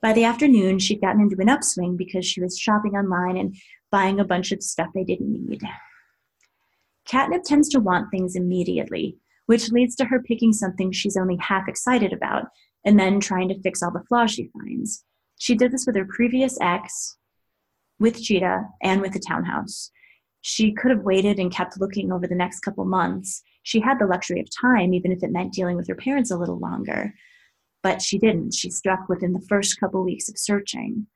[0.00, 3.56] By the afternoon, she'd gotten into an upswing because she was shopping online and
[3.90, 5.60] buying a bunch of stuff they didn't need.
[7.06, 9.16] Catnip tends to want things immediately,
[9.46, 12.44] which leads to her picking something she's only half excited about
[12.84, 15.04] and then trying to fix all the flaws she finds.
[15.38, 17.16] She did this with her previous ex,
[17.98, 19.90] with Cheetah and with the townhouse.
[20.42, 23.42] She could have waited and kept looking over the next couple months.
[23.62, 26.36] She had the luxury of time, even if it meant dealing with her parents a
[26.36, 27.14] little longer.
[27.82, 28.54] But she didn't.
[28.54, 31.06] She struck within the first couple weeks of searching.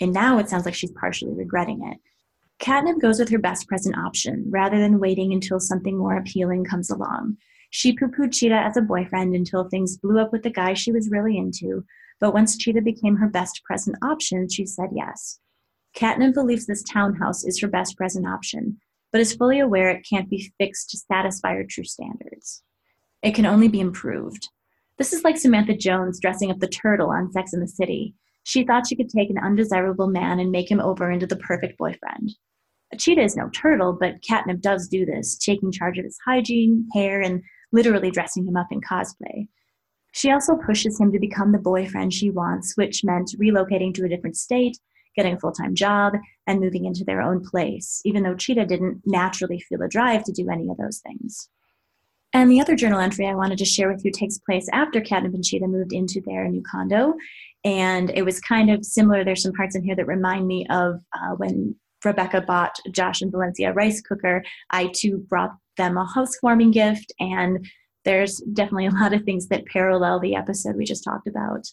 [0.00, 1.98] And now it sounds like she's partially regretting it.
[2.58, 6.90] Catnip goes with her best present option rather than waiting until something more appealing comes
[6.90, 7.36] along.
[7.70, 10.92] She poo pooed Cheetah as a boyfriend until things blew up with the guy she
[10.92, 11.84] was really into,
[12.20, 15.40] but once Cheetah became her best present option, she said yes.
[15.94, 18.78] Catnip believes this townhouse is her best present option,
[19.10, 22.62] but is fully aware it can't be fixed to satisfy her true standards.
[23.22, 24.48] It can only be improved.
[24.98, 28.14] This is like Samantha Jones dressing up the turtle on Sex in the City.
[28.44, 31.78] She thought she could take an undesirable man and make him over into the perfect
[31.78, 32.34] boyfriend.
[32.92, 36.88] A cheetah is no turtle, but Catnip does do this, taking charge of his hygiene,
[36.92, 39.48] hair, and literally dressing him up in cosplay.
[40.12, 44.08] She also pushes him to become the boyfriend she wants, which meant relocating to a
[44.08, 44.78] different state,
[45.16, 46.14] getting a full time job,
[46.46, 50.32] and moving into their own place, even though Cheetah didn't naturally feel a drive to
[50.32, 51.48] do any of those things.
[52.32, 55.34] And the other journal entry I wanted to share with you takes place after Catnip
[55.34, 57.14] and Cheetah moved into their new condo.
[57.64, 59.22] And it was kind of similar.
[59.22, 63.30] There's some parts in here that remind me of uh, when Rebecca bought Josh and
[63.30, 64.42] Valencia rice cooker.
[64.70, 67.12] I too brought them a housewarming gift.
[67.20, 67.66] And
[68.04, 71.66] there's definitely a lot of things that parallel the episode we just talked about.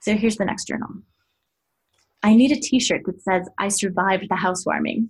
[0.00, 0.88] So here's the next journal.
[2.22, 5.08] I need a t shirt that says, I survived the housewarming.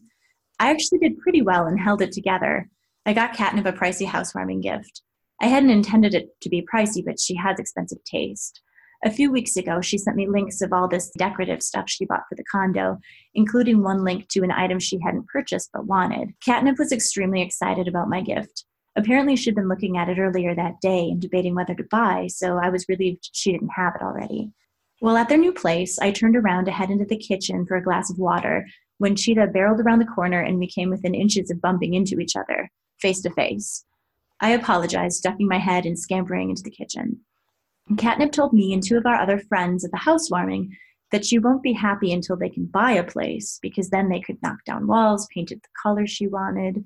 [0.59, 2.69] I actually did pretty well and held it together.
[3.07, 5.03] I got Catnip a pricey housewarming gift.
[5.41, 8.61] I hadn't intended it to be pricey, but she has expensive taste.
[9.03, 12.25] A few weeks ago, she sent me links of all this decorative stuff she bought
[12.29, 12.99] for the condo,
[13.33, 16.35] including one link to an item she hadn't purchased but wanted.
[16.45, 18.67] Catnip was extremely excited about my gift.
[18.97, 22.59] Apparently, she'd been looking at it earlier that day and debating whether to buy, so
[22.59, 24.51] I was relieved she didn't have it already.
[25.01, 27.83] While at their new place, I turned around to head into the kitchen for a
[27.83, 28.67] glass of water
[28.99, 32.37] when Cheetah barreled around the corner and we came within inches of bumping into each
[32.37, 32.71] other,
[33.01, 33.87] face to face.
[34.41, 37.21] I apologized, ducking my head and scampering into the kitchen.
[37.97, 40.77] Catnip told me and two of our other friends at the housewarming
[41.13, 44.41] that she won't be happy until they can buy a place because then they could
[44.43, 46.85] knock down walls, paint it the color she wanted.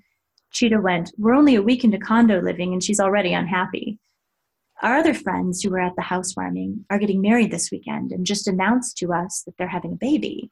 [0.53, 3.99] Cheetah went, We're only a week into condo living and she's already unhappy.
[4.83, 8.49] Our other friends who were at the housewarming are getting married this weekend and just
[8.49, 10.51] announced to us that they're having a baby.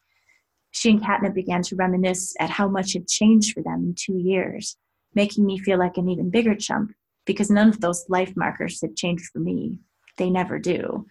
[0.71, 4.17] She and Catnip began to reminisce at how much had changed for them in two
[4.17, 4.77] years,
[5.15, 6.93] making me feel like an even bigger chump
[7.27, 9.79] because none of those life markers had changed for me
[10.19, 11.07] they never do.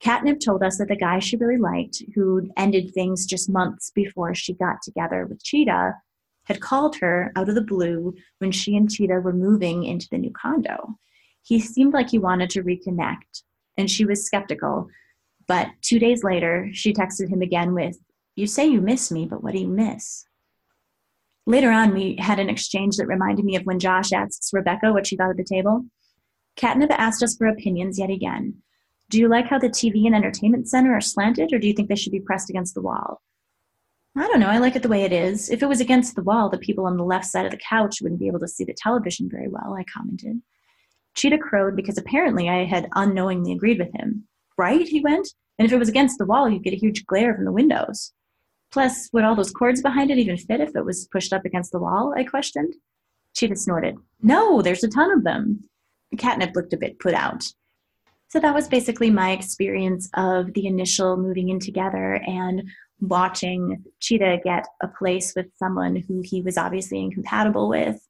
[0.00, 4.34] Catnip told us that the guy she really liked, who'd ended things just months before
[4.34, 5.94] she got together with Cheetah,
[6.44, 10.18] had called her out of the blue when she and Cheetah were moving into the
[10.18, 10.98] new condo.
[11.46, 13.44] He seemed like he wanted to reconnect,
[13.76, 14.88] and she was skeptical.
[15.46, 17.96] But two days later, she texted him again with,
[18.34, 20.24] You say you miss me, but what do you miss?
[21.46, 25.06] Later on, we had an exchange that reminded me of when Josh asks Rebecca what
[25.06, 25.84] she thought of the table.
[26.56, 28.56] Catnip asked us for opinions yet again.
[29.08, 31.88] Do you like how the TV and entertainment center are slanted, or do you think
[31.88, 33.22] they should be pressed against the wall?
[34.16, 34.48] I don't know.
[34.48, 35.48] I like it the way it is.
[35.48, 37.98] If it was against the wall, the people on the left side of the couch
[38.02, 40.42] wouldn't be able to see the television very well, I commented.
[41.16, 44.26] Cheetah crowed because apparently I had unknowingly agreed with him.
[44.56, 44.86] Right?
[44.86, 45.28] He went.
[45.58, 48.12] And if it was against the wall, you'd get a huge glare from the windows.
[48.70, 51.72] Plus, would all those cords behind it even fit if it was pushed up against
[51.72, 52.14] the wall?
[52.16, 52.74] I questioned.
[53.34, 53.96] Cheetah snorted.
[54.22, 55.68] No, there's a ton of them.
[56.18, 57.44] Catnip looked a bit put out.
[58.28, 62.64] So that was basically my experience of the initial moving in together and
[63.00, 68.00] watching Cheetah get a place with someone who he was obviously incompatible with.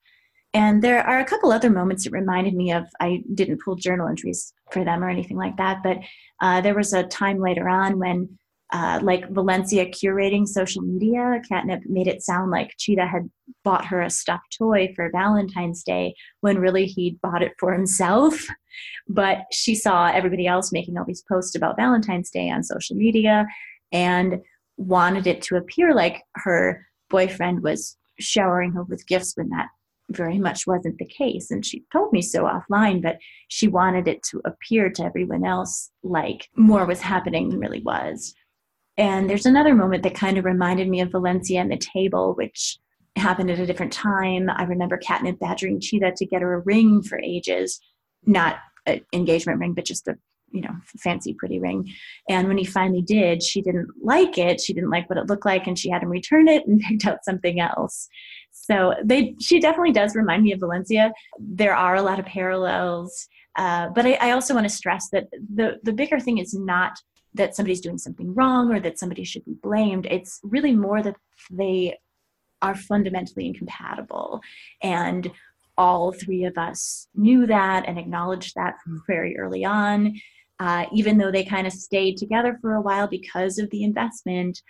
[0.55, 4.09] And there are a couple other moments that reminded me of, I didn't pull journal
[4.09, 5.99] entries for them or anything like that, but
[6.41, 8.39] uh, there was a time later on when
[8.73, 13.31] uh, like Valencia curating social media, Catnip made it sound like Cheetah had
[13.65, 18.47] bought her a stuffed toy for Valentine's Day when really he'd bought it for himself.
[19.09, 23.47] But she saw everybody else making all these posts about Valentine's Day on social media
[23.93, 24.41] and
[24.77, 29.69] wanted it to appear like her boyfriend was showering her with gifts when that
[30.11, 31.51] very much wasn't the case.
[31.51, 35.91] And she told me so offline, but she wanted it to appear to everyone else
[36.03, 38.35] like more was happening than really was.
[38.97, 42.79] And there's another moment that kind of reminded me of Valencia and the table, which
[43.17, 44.49] happened at a different time.
[44.49, 47.81] I remember Catnip badgering Cheetah to get her a ring for ages,
[48.25, 50.17] not an engagement ring, but just a
[50.53, 51.89] you know fancy pretty ring
[52.29, 55.45] and when he finally did she didn't like it she didn't like what it looked
[55.45, 58.09] like and she had him return it and picked out something else
[58.67, 63.29] so they she definitely does remind me of valencia there are a lot of parallels
[63.57, 66.93] uh, but I, I also want to stress that the the bigger thing is not
[67.37, 70.07] that somebody's doing something wrong or that somebody should be blamed.
[70.07, 71.17] It's really more that
[71.51, 71.99] they
[72.62, 74.41] are fundamentally incompatible.
[74.83, 75.31] And
[75.79, 80.14] all three of us knew that and acknowledged that from very early on.
[80.59, 84.62] Uh, even though they kind of stayed together for a while because of the investment,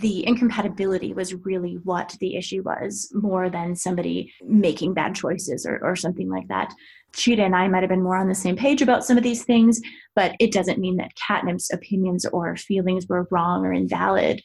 [0.00, 5.78] the incompatibility was really what the issue was more than somebody making bad choices or,
[5.82, 6.74] or something like that.
[7.14, 9.44] Cheetah and I might have been more on the same page about some of these
[9.44, 9.80] things,
[10.16, 14.42] but it doesn't mean that Catnip's opinions or feelings were wrong or invalid.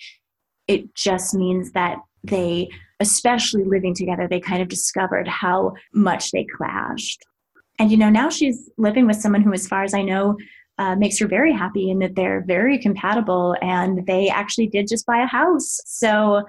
[0.67, 2.69] It just means that they,
[2.99, 7.25] especially living together, they kind of discovered how much they clashed.
[7.79, 10.37] And you know, now she's living with someone who, as far as I know,
[10.79, 15.05] uh, makes her very happy and that they're very compatible and they actually did just
[15.05, 15.81] buy a house.
[15.85, 16.43] So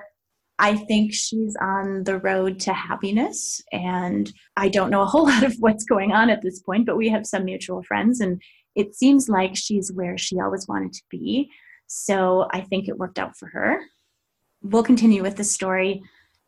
[0.60, 3.60] I think she's on the road to happiness.
[3.72, 6.96] And I don't know a whole lot of what's going on at this point, but
[6.96, 8.40] we have some mutual friends and
[8.76, 11.50] it seems like she's where she always wanted to be.
[11.88, 13.80] So I think it worked out for her.
[14.62, 16.02] We'll continue with the story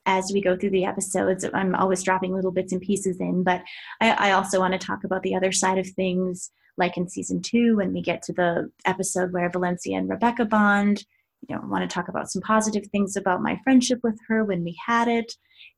[0.07, 1.45] as we go through the episodes.
[1.53, 3.62] I'm always dropping little bits and pieces in, but
[4.01, 7.42] I, I also want to talk about the other side of things like in season
[7.42, 11.04] two when we get to the episode where Valencia and Rebecca bond.
[11.48, 14.44] You know, I want to talk about some positive things about my friendship with her
[14.44, 15.32] when we had it.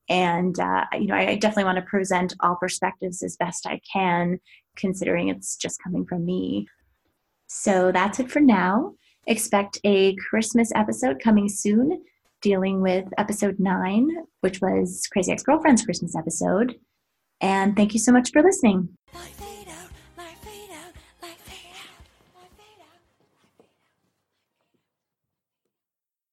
[0.07, 4.39] And, uh, you know, I definitely want to present all perspectives as best I can,
[4.75, 6.67] considering it's just coming from me.
[7.47, 8.93] So that's it for now.
[9.27, 12.03] Expect a Christmas episode coming soon,
[12.41, 14.07] dealing with episode nine,
[14.41, 16.75] which was Crazy Ex Girlfriend's Christmas episode.
[17.41, 18.89] And thank you so much for listening.